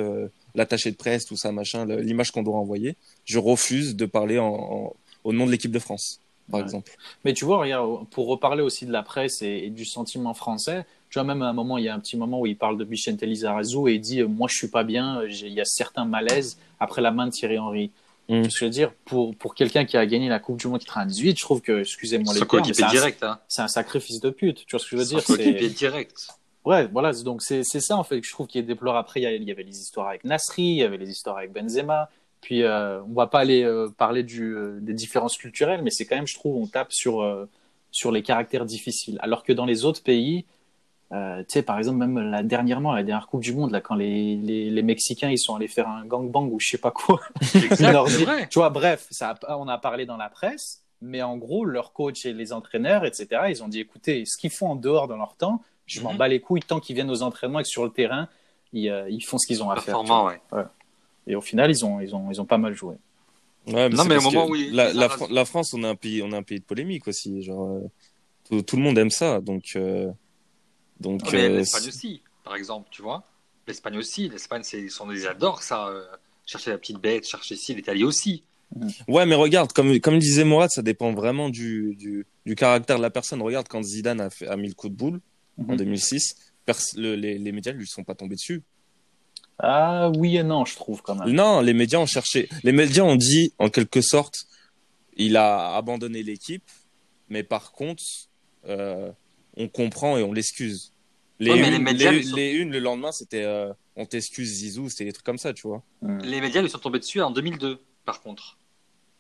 [0.55, 2.97] l'attaché de presse, tout ça, machin, l'image qu'on doit envoyer.
[3.25, 4.93] Je refuse de parler en, en-
[5.25, 6.21] au nom de l'équipe de France,
[6.51, 6.65] par Ouais.
[6.67, 6.91] exemple.
[7.25, 10.85] Mais tu vois, regarde, pour reparler aussi de la presse et, et du sentiment français,
[11.11, 12.79] tu vois, même à un moment, il y a un petit moment où il parle
[12.79, 15.65] de Vicente Lizarazu et il dit euh, Moi, je suis pas bien, il y a
[15.65, 17.91] certains malaises après la main de Thierry Henry.
[18.31, 18.49] Mm.
[18.49, 18.93] Je veux dire?
[19.05, 22.33] Pour, pour quelqu'un qui a gagné la Coupe du Monde 98, je trouve que, excusez-moi
[22.33, 23.23] les coéquipier c'est un, direct.
[23.25, 23.41] Hein.
[23.49, 24.65] c'est un sacrifice de pute.
[24.67, 25.21] Tu vois ce que je veux dire?
[25.21, 26.29] C'est- direct.
[26.65, 28.99] Ouais, voilà, c'est- donc c'est c'est ça en fait que je trouve qui est déploré.
[28.99, 32.09] Après, il y, avait les histoires avec Nasri, il y avait les histoires avec Benzema.
[32.41, 36.07] Puis euh, on va pas aller euh, parler du, euh, des différences culturelles, mais c'est
[36.07, 37.47] quand même, je trouve, on tape sur, euh,
[37.91, 39.19] sur les caractères difficiles.
[39.23, 40.45] Alors que dans les autres pays,
[41.13, 43.95] euh, tu sais, par exemple, même là, dernièrement, la dernière Coupe du Monde, là, quand
[43.97, 47.21] les, les, les Mexicains ils sont allés faire un gangbang ou je sais pas quoi,
[47.55, 48.49] Exact, dit- vrai.
[48.49, 51.93] tu vois, bref, ça a- on a parlé dans la presse, mais en gros, leurs
[51.93, 55.17] coachs et les entraîneurs, etc., ils ont dit écoutez, ce qu'ils font en dehors dans
[55.17, 56.19] leur temps, je m'en Mhm.
[56.19, 58.29] bats les couilles tant qu'ils viennent aux entraînements et que sur le terrain,
[58.73, 60.01] ils, euh, ils font ce qu'ils ont à faire.
[60.05, 60.63] ouais.
[61.27, 62.95] Et au final, ils ont, ils ont, ils ont pas mal joué.
[63.67, 66.23] Ouais, Non, mais au moment où il- la, la, la France, on est un pays,
[66.23, 67.43] on est un pays de polémique aussi.
[67.43, 67.81] Genre, euh,
[68.49, 70.11] tout, tout le monde aime ça, donc, euh,
[71.01, 71.21] donc.
[71.33, 73.25] Mais euh, l'Espagne aussi, par exemple, tu vois.
[73.67, 74.29] L'Espagne aussi.
[74.29, 75.89] L'Espagne, c'est- ils, adorent ça.
[75.89, 76.05] euh,
[76.47, 78.43] chercher la petite bête, chercher ci, l'Italie aussi.
[79.09, 83.03] Ouais, mais regarde, comme, comme disait Mourad, ça dépend vraiment du, du, du caractère de
[83.03, 83.41] la personne.
[83.43, 85.21] Regarde, quand Zidane a, fait, a mis le coup de boule
[85.59, 85.77] en Mhm.
[85.77, 86.35] 2006,
[86.67, 88.63] pers- le- les, les médias ne lui sont pas tombés dessus.
[89.59, 91.31] Ah oui et non, je trouve quand même.
[91.35, 92.49] Non, les médias ont cherché.
[92.65, 94.35] Les médias ont dit, en quelque sorte,
[95.17, 96.65] il a abandonné l'équipe,
[97.29, 98.03] mais par contre,
[98.67, 99.11] euh,
[99.57, 100.93] on comprend et on l'excuse.
[101.39, 104.49] Les, Ouais, les médias, les- ils sont- les unes, le lendemain, c'était euh, on t'excuse
[104.49, 105.83] Zizou, c'était des trucs comme ça, tu vois.
[106.03, 106.19] Mm.
[106.21, 108.59] Les médias lui sont tombés dessus en 2002, par contre.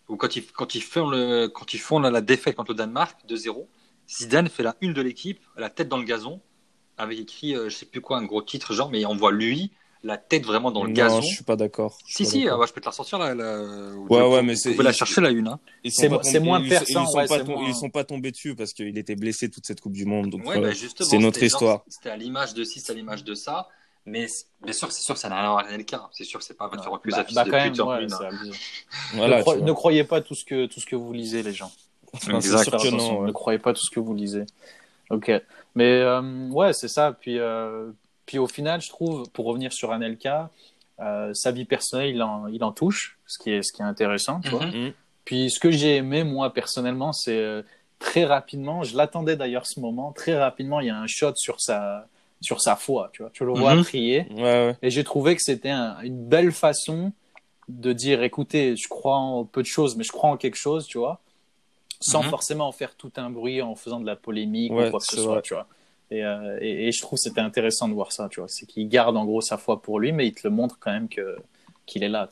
[0.08, 2.76] Ou quand ils, quand ils font, le, quand ils font la, la défaite contre le
[2.76, 3.66] Danemark, 2-0,
[4.08, 6.40] Zidane fait la une de l'équipe, la tête dans le gazon,
[6.98, 9.70] avec écrit, euh, je sais plus quoi, un gros titre, genre, mais on voit lui,
[10.02, 11.20] la tête vraiment dans le non, gazon.
[11.20, 11.98] je suis pas d'accord.
[12.06, 13.34] Si, pas si, euh, ouais, je peux te la ressortir là.
[13.34, 13.58] là
[13.94, 15.48] vous- Ouais, vous- ouais, mais vous c'est- pouvez la chercher la une.
[15.48, 15.60] Hein.
[15.88, 18.54] C'est moins perçant, Ils sont ouais, pas c'est tom- moins- ils sont pas tombés dessus
[18.54, 20.30] parce qu'il était blessé toute cette Coupe du Monde.
[20.30, 21.84] Donc, Ouais, euh, bah, justement, c'est notre histoire.
[21.88, 23.68] C'était à l'image de ci, c'est à l'image de ça.
[24.06, 24.26] Mais
[24.62, 26.08] bien sûr, c'est sûr que ça n'a rien à voir avec Anelka.
[26.12, 27.86] C'est sûr que c'est pas faire reculer Bah, sa fille bah, de quand pute même,
[27.86, 28.06] ouais,
[29.14, 31.70] voilà, ne, tu croyez pas tout ce que tout ce que vous lisez, les gens.
[32.34, 32.78] Exact.
[32.78, 33.26] sûr non, ouais.
[33.26, 34.46] Ne croyez pas tout ce que vous lisez.
[35.10, 35.30] Ok.
[35.74, 37.12] Mais euh, ouais, c'est ça.
[37.12, 37.90] Puis, euh,
[38.30, 40.50] puis au final, je trouve, pour revenir sur Anelka,
[41.00, 43.84] euh, sa vie personnelle, il en, il en touche, ce qui est, ce qui est
[43.84, 44.40] intéressant.
[44.40, 44.66] Tu vois.
[44.66, 44.92] Mhm.
[45.24, 47.62] Puis ce que j'ai aimé, moi, personnellement, c'est euh,
[47.98, 51.60] très rapidement, je l'attendais d'ailleurs ce moment, très rapidement, il y a un shot sur
[51.60, 52.06] sa,
[52.40, 53.10] sur sa foi.
[53.12, 53.32] Tu, vois.
[53.32, 53.82] tu le vois Mhm.
[53.82, 54.26] prier.
[54.30, 54.76] Ouais, ouais.
[54.80, 57.10] Et j'ai trouvé que c'était un- une belle façon
[57.68, 60.86] de dire, écoutez, je crois en peu de choses, mais je crois en quelque chose,
[60.86, 61.18] tu vois,
[62.00, 62.30] sans Mhm.
[62.30, 65.06] forcément en faire tout un bruit, en faisant de la polémique Ouais, ou quoi que
[65.06, 65.42] ce soit, vrai.
[65.42, 65.66] tu vois.
[66.10, 68.48] Et, euh, et, et je trouve que c'était intéressant de voir ça, tu vois.
[68.48, 70.92] C'est qu'il garde en gros sa foi pour lui, mais il te le montre quand
[70.92, 71.36] même que
[71.86, 72.28] qu'il est là.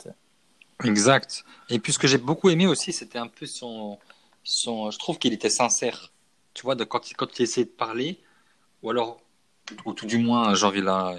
[0.83, 1.43] Exact.
[1.69, 3.99] Et puis ce que j'ai beaucoup aimé aussi, c'était un peu son,
[4.43, 4.91] son.
[4.91, 6.11] Je trouve qu'il était sincère.
[6.53, 8.19] Tu vois, de, quand, il- quand il essayait de parler,
[8.83, 9.21] ou alors,
[9.85, 11.15] ou tout du moins, genre, il a,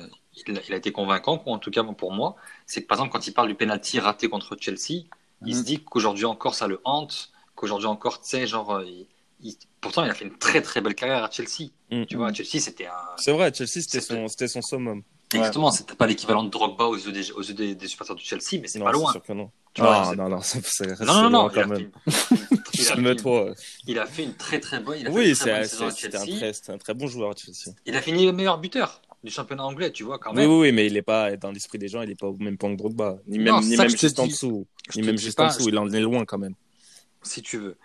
[0.46, 2.36] il a, il a été convaincant, en tout cas pour moi.
[2.66, 5.04] C'est que par exemple, quand il parle du penalty raté contre Chelsea,
[5.46, 5.54] il Mhm.
[5.54, 9.06] se dit qu'aujourd'hui encore ça le hante, qu'aujourd'hui encore, tu sais, genre, il-
[9.43, 11.70] il- pourtant il a fait une très très belle carrière à Chelsea.
[11.91, 12.07] Mhm.
[12.07, 12.93] Tu vois, Chelsea c'était un.
[13.16, 15.03] C'est vrai, Chelsea, c'était son, c'était son summum.
[15.32, 18.24] Exactement, c'était pas l'équivalent de Drogba aux yeux des, aux yeux des, des supporters du
[18.24, 19.12] Chelsea, mais c'est pas loin.
[19.12, 19.51] sûr que non.
[19.72, 21.80] Tu vois, non, non, non, ça, ça reste non, non, il quand fait même.
[21.80, 23.55] une,
[23.86, 27.07] il, a fait une, très très bonne, il a Oui, c'est un, un très bon
[27.07, 27.72] joueur à Chelsea.
[27.86, 30.51] Il a fini le meilleur buteur du championnat anglais, tu vois, quand même.
[30.51, 32.57] oui, oui, mais il est pas dans l'esprit des gens, il est pas au même
[32.57, 35.36] point que Drogba, ni même, Non, ni même juste en dessous, Je ni même juste
[35.36, 36.55] pas, en dessous, il en est loin quand même.
[37.22, 37.76] si tu veux.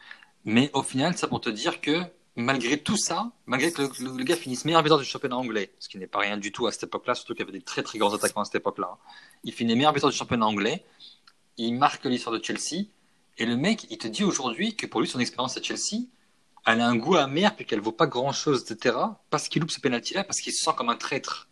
[0.46, 2.02] Mais au final, ça pour te dire que
[2.36, 5.72] malgré tout ça, malgré que le, le- le gars finisse meilleur buteur du championnat anglais,
[5.80, 7.64] ce qui n'est pas rien du tout à cette époque-là, surtout qu'il y avait des
[7.64, 8.98] très très grands attaquants à cette époque-là,
[9.44, 10.84] il finit meilleur buteur du championnat anglais,
[11.58, 12.86] il marque l'histoire de Chelsea,
[13.38, 16.06] et le mec, il te dit aujourd'hui que pour lui, son expérience à Chelsea,
[16.66, 19.80] elle a un goût amer, puis qu'elle vaut pas grand-chose, etc., parce qu'il loupe ce
[19.80, 21.50] penalty-là, parce qu'il se sent comme un traître.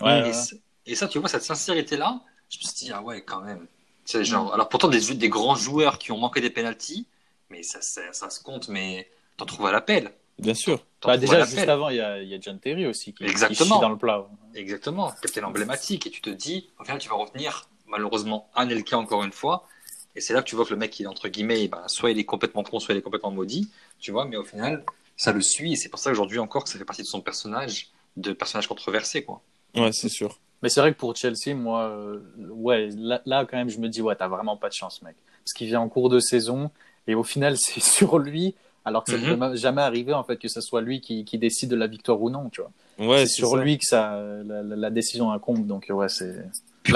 [0.00, 0.32] Ouais, et, ouais.
[0.32, 2.20] c- et ça, tu vois, cette sincérité-là,
[2.50, 3.66] je me suis dit, ah ouais, quand même.
[4.04, 7.06] C'est genre, alors pourtant, des, des grands joueurs qui ont manqué des pénalties,
[7.54, 10.12] mais ça, ça, ça se compte, mais t'en trouves à l'appel.
[10.38, 10.84] Bien sûr.
[11.02, 13.30] Bah, déjà, juste avant, il y a, il y a John Terry aussi qui, qui
[13.30, 13.76] Exactement.
[13.76, 14.26] chie dans le plat.
[14.54, 16.06] Exactement, capitaine emblématique.
[16.06, 19.68] Et tu te dis, au final, tu vas retenir, malheureusement, Anelka encore une fois.
[20.16, 22.10] Et c'est là que tu vois que le mec, il est entre guillemets, ben, soit
[22.10, 23.70] il est complètement con, soit il est complètement maudit.
[23.98, 24.84] Tu vois, mais au final,
[25.16, 25.74] ça le suit.
[25.74, 28.66] Et c'est pour ça qu'aujourd'hui encore que ça fait partie de son personnage, de personnage
[28.66, 29.42] controversé, quoi.
[29.76, 30.40] Ouais, c'est sûr.
[30.62, 33.88] Mais c'est vrai que pour Chelsea, moi, euh, ouais, là, là, quand même, je me
[33.88, 35.16] dis, ouais, t'as vraiment pas de chance, mec.
[35.44, 36.70] Parce qu'il vient en cours de saison,
[37.06, 39.38] et au final, c'est sur lui, alors que ça ne Mhm.
[39.50, 42.20] peut jamais arriver, en fait, que ce soit lui qui, qui décide de la victoire
[42.20, 42.70] ou non, tu vois.
[42.98, 43.56] Ouais, c'est sur ça.
[43.64, 46.34] lui que ça, la, la- la décision incombe, donc ouais, c'est.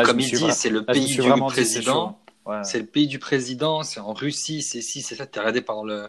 [0.05, 2.19] Comme me il dit, c'est le pays du président.
[2.47, 2.63] Ouais.
[2.65, 5.85] C'est le pays du président, c'est en Russie, c'est si, c'est ça, t'es regardé par
[5.85, 6.09] le.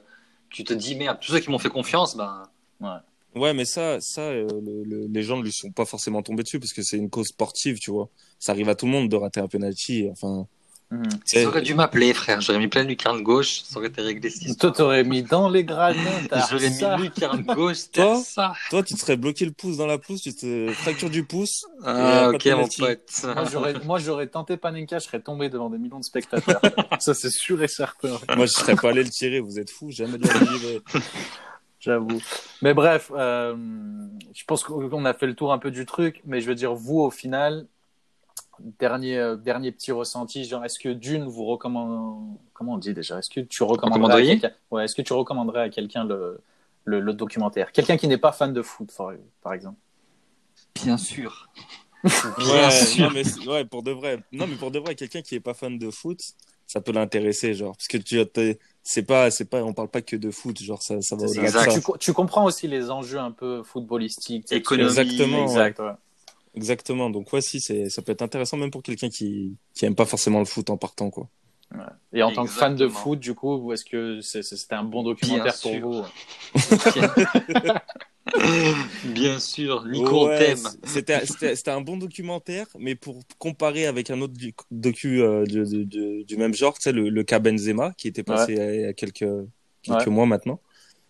[0.49, 2.43] Tu te dis, merde, tous ceux qui m'ont fait confiance, ben.
[3.35, 6.43] Ouais, mais ça, ça, euh, le- le- les gens ne lui sont pas forcément tombés
[6.43, 8.09] dessus parce que c'est une cause sportive, tu vois.
[8.39, 10.07] Ça arrive à tout le monde de rater un penalty.
[10.11, 10.47] Enfin,
[11.23, 12.41] C'est- Ça aurait dû m'appeler, frère.
[12.41, 15.63] J'aurais mis plein de lucarnes gauche, ça aurait été réglé Toi, t'aurais mis dans les
[15.63, 18.53] gradins, t'as J'aurais mis lucarne gauche, Toi ça.
[18.71, 21.65] toi, tu te serais bloqué le pouce dans la pelouse, tu te fractures du pouce.
[21.83, 23.01] Ah, ok, mon pote.
[23.23, 26.61] Moi, j'aurais, moi, j'aurais tenté Panenka, je serais tombé devant des millions de spectateurs.
[26.99, 28.17] ça, c'est sûr et certain.
[28.35, 29.39] Moi, je serais pas allé le tirer.
[29.39, 30.99] Vous êtes fous, jamais de la vie, mais-
[31.79, 32.19] J'avoue.
[32.61, 33.55] Mais bref, euh,
[34.33, 36.73] je pense qu'on a fait le tour un peu du truc, mais je veux dire,
[36.73, 37.67] vous, au final,
[38.79, 43.19] dernier, euh, dernier petit ressenti, genre, est-ce que d'une, vous recommande, comment on dit déjà,
[43.19, 46.39] est-ce que tu recommanderais à ouais, est-ce que tu recommanderais à quelqu'un le,
[46.85, 47.71] le, le documentaire?
[47.71, 49.77] Quelqu'un qui n'est pas fan de foot, par, par exemple.
[50.75, 51.49] Bien sûr.
[52.37, 53.05] Ouais, sûr.
[53.05, 54.19] non, mais c'est- ouais, pour de vrai.
[54.31, 56.21] Non, mais pour de vrai, quelqu'un qui est pas fan de foot,
[56.67, 58.19] ça peut l'intéresser, genre, parce que tu,
[58.83, 61.71] c'est pas, c'est pas, on parle pas que de foot, genre, ça, ça va exact.
[61.71, 61.79] ça.
[61.79, 64.51] Tu, tu comprends aussi les enjeux un peu footballistiques.
[64.51, 65.91] Exactement, Exact, ouais.
[66.55, 67.09] Exactement.
[67.09, 70.39] Donc, ouais, si, ça peut être intéressant même pour quelqu'un qui, qui aime pas forcément
[70.39, 71.27] le foot en partant, quoi.
[72.13, 75.53] Et en tant que fan de foot, du coup, est-ce que c'était un bon documentaire
[75.61, 75.81] pour sûr.
[75.81, 76.03] vous
[79.05, 79.85] Bien sûr.
[79.85, 80.55] Nico, Ouais.
[80.83, 84.33] C'était, c'était, c'était un bon documentaire, mais pour comparer avec un autre
[84.71, 88.07] docu euh, du, du, du- du même genre, tu sais, le, le cas Benzema, qui
[88.07, 89.25] était passé il y a quelques,
[89.81, 90.11] quelques Ouais.
[90.11, 90.59] mois maintenant,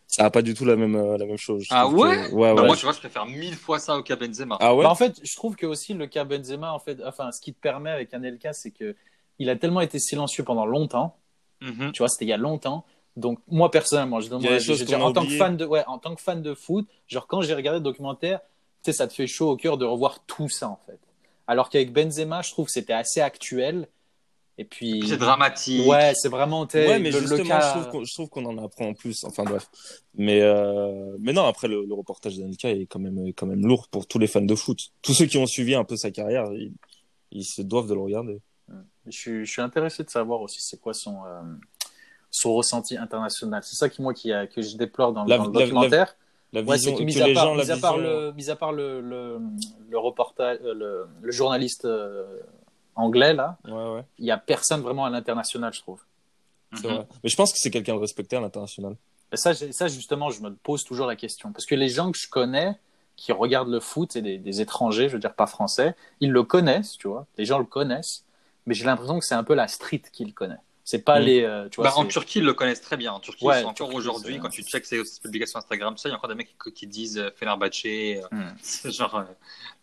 [0.10, 1.64] ça a pas du tout la même, euh, la même chose.
[1.64, 2.68] Je Ah ouais que- Ouais, Bah, ouais.
[2.68, 4.58] Moi, tu vois, je préfère mille fois ça au cas Benzema.
[4.60, 4.84] Ah ouais?
[4.84, 7.54] Bah, en fait, je trouve que aussi le cas Benzema, en fait, enfin, ce qui
[7.54, 8.96] te permet avec Anelka, c'est que
[9.38, 11.16] il a tellement été silencieux pendant longtemps.
[11.62, 11.92] Mhm.
[11.94, 12.86] Tu vois, c'était il y a longtemps.
[13.16, 15.84] Donc moi personnellement, je donne choses Je dire, a en tant que fan de, ouais,
[15.88, 18.40] en tant que fan de foot, genre quand j'ai regardé le documentaire,
[18.84, 21.00] tu sais, ça te fait chaud au cœur de revoir tout ça en fait.
[21.48, 23.88] Alors qu'avec Benzema, je trouve que c'était assez actuel.
[24.62, 25.88] Et puis, C'est dramatique.
[25.88, 27.90] ouais, c'est vraiment Ouais, mais le, le justement, cas.
[28.04, 29.24] je trouve qu'on en apprend plus.
[29.24, 29.70] Enfin bref.
[30.16, 33.88] Mais, euh, mais non, après, le, le reportage d'Anelka est quand même, quand même lourd
[33.88, 34.80] pour tous les fans de foot.
[35.02, 36.74] Tous ceux qui ont suivi un peu sa carrière, ils,
[37.32, 38.42] ils se doivent de le regarder.
[39.06, 41.42] Je suis, je suis intéressé de savoir aussi c'est quoi son, euh,
[42.30, 43.62] son ressenti international.
[43.64, 45.60] C'est ça qui moi qui a, que je déplore dans, le- La- dans le la-
[45.62, 46.16] documentaire.
[46.52, 47.98] La Ouais, vision, c'est que mis que à les part, gens, la mis à part
[47.98, 49.40] vision- le, mis à part le, le,
[49.90, 52.26] le reportage, euh, le, le journaliste euh,
[53.00, 56.02] anglais là, Ouais, ouais, il y a personne vraiment à l'international, je trouve.
[56.72, 57.08] vrai.
[57.24, 58.96] Mais je pense que c'est quelqu'un de respecté à l'international.
[59.32, 62.18] Et ça, ça justement, je me pose toujours la question parce que les gens que
[62.18, 62.76] je connais
[63.16, 66.44] qui regardent le foot, c'est des, des étrangers, je veux dire pas français, ils le
[66.44, 68.24] connaissent, tu vois, les gens le connaissent,
[68.66, 70.58] mais j'ai l'impression que c'est un peu la street qui le connaît.
[70.86, 71.24] C'est pas Mm.
[71.24, 71.90] les, euh, tu vois.
[71.92, 73.12] Bah, en Turquie, ils le connaissent très bien.
[73.14, 76.10] En Turquie, Ouais, ils sont en encore aujourd'hui, quand tu checks ces publications Instagram, ça,
[76.10, 77.86] il y a encore des mecs qui, qui disent euh, Fenerbahçe.
[77.86, 78.48] euh, Mm.
[78.62, 79.24] c'est genre, euh,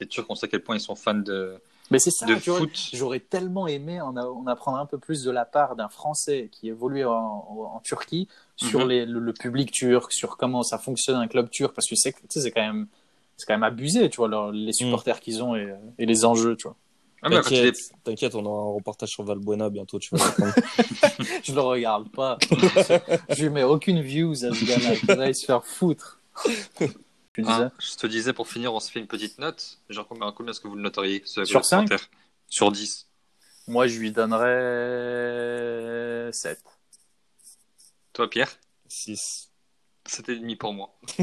[0.01, 1.61] les Turcs, on sait à quel point ils sont fans de,
[1.91, 2.59] Mais c'est ça, de tu vois.
[2.61, 2.89] foot.
[2.93, 6.49] J'aurais tellement aimé en, a- en apprendre un peu plus de la part d'un Français
[6.51, 8.27] qui évolue en, en- en Turquie
[8.57, 8.89] sur Mhm.
[8.89, 12.13] les- le, le public turc, sur comment ça fonctionne un club turc, parce que c'est
[12.13, 12.87] tu sais, c'est quand même
[13.37, 16.57] c'est quand même abusé, tu vois, leur- les supporters qu'ils ont et, et les enjeux,
[16.57, 16.77] tu vois.
[17.23, 20.55] Ah, les- T'inquiète, t'inquiète, on aura un reportage sur Valbuena bientôt, tu comprendre.
[21.45, 22.39] Je le regarde pas.
[23.31, 24.95] je lui mets aucune views à ce gars-là.
[25.03, 26.21] Il va se faire foutre.
[27.37, 29.79] Tu disais Ah, je te disais, pour finir, on se fait une petite note.
[29.91, 32.09] Genre, combien, combien est-ce que vous le noteriez ce Sur cinq documentaire
[32.49, 33.07] Sur 10.
[33.69, 34.53] Moi, je lui donnerais
[36.33, 36.59] 7.
[38.15, 38.49] Toi, Pierre
[38.89, 39.51] 6.
[40.09, 40.97] 7,5 pour moi.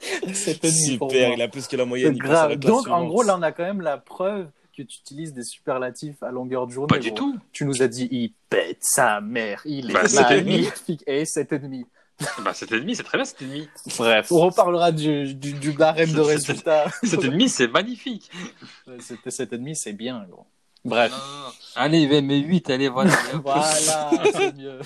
[0.00, 1.36] 7,5 pour Super, moi.
[1.36, 2.14] il a plus que la moyenne.
[2.14, 2.56] Il grave.
[2.56, 6.22] Donc, en gros, là, on a quand même la preuve que tu utilises des superlatifs
[6.22, 6.88] à longueur de journée.
[6.88, 7.18] Pas du gros.
[7.18, 7.38] tout.
[7.52, 10.44] Tu nous as dit, il pète sa mère, il est Bah, 7,5.
[10.44, 11.04] magnifique.
[11.06, 11.84] Et 7,5.
[12.44, 13.96] Bah, 7,5, c'est très bien, 7,5.
[13.98, 16.86] Bref, on reparlera du, du, du barème de C'est- résultats.
[17.04, 18.30] 7,5, c'est magnifique.
[19.00, 20.46] C'était 7,5, c'est bien, gros.
[20.84, 21.10] Bref.
[21.12, 21.50] Non, non, non.
[21.76, 23.10] Allez, mais 8, allez, voilà.
[23.42, 24.80] Voilà, c'est mieux.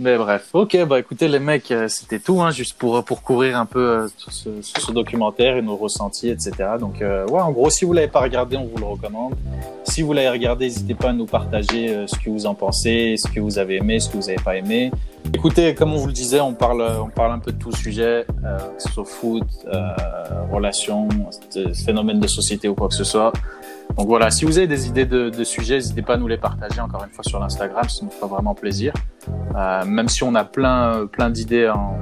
[0.00, 3.58] Mais bref, ok, bah écoutez les mecs, euh, c'était tout, hein, juste pour pour couvrir
[3.58, 6.52] un peu euh, sur ce, ce documentaire et nos ressentis, etc.
[6.80, 9.34] Donc euh, ouais, en gros, si vous l'avez pas regardé, on vous le recommande.
[9.84, 13.16] Si vous l'avez regardé, n'hésitez pas à nous partager euh, ce que vous en pensez,
[13.18, 14.90] ce que vous avez aimé, ce que vous n'avez pas aimé.
[15.34, 18.24] Écoutez, comme on vous le disait, on parle on parle un peu de tout sujet,
[18.42, 19.90] euh, que ce soit foot, euh,
[20.50, 21.08] relations,
[21.56, 23.34] euh, phénomènes de société ou quoi que ce soit.
[23.96, 26.38] Donc voilà, si vous avez des idées de, de sujets, n'hésitez pas à nous les
[26.38, 28.92] partager encore une fois sur l'Instagram, ça nous fera vraiment plaisir.
[29.56, 31.98] Euh, même si on a plein, plein d'idées en,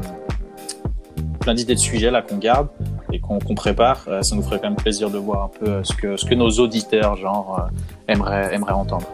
[1.41, 2.69] plein d'idées de sujets là qu'on garde
[3.13, 5.71] et qu'on qu'on prépare, euh, ça nous ferait quand même plaisir de voir un peu
[5.71, 9.07] euh, ce que, ce que nos auditeurs genre euh, aimeraient, aimeraient entendre.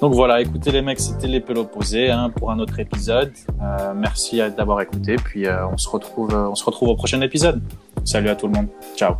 [0.00, 3.32] Donc voilà, écoutez les mecs, c'était les pelos posés hein, pour un autre épisode.
[3.60, 7.20] Euh, merci d'avoir écouté, puis euh, on se retrouve, euh, on se retrouve au prochain
[7.20, 7.60] épisode.
[8.04, 9.14] Salut à tout le monde, ciao.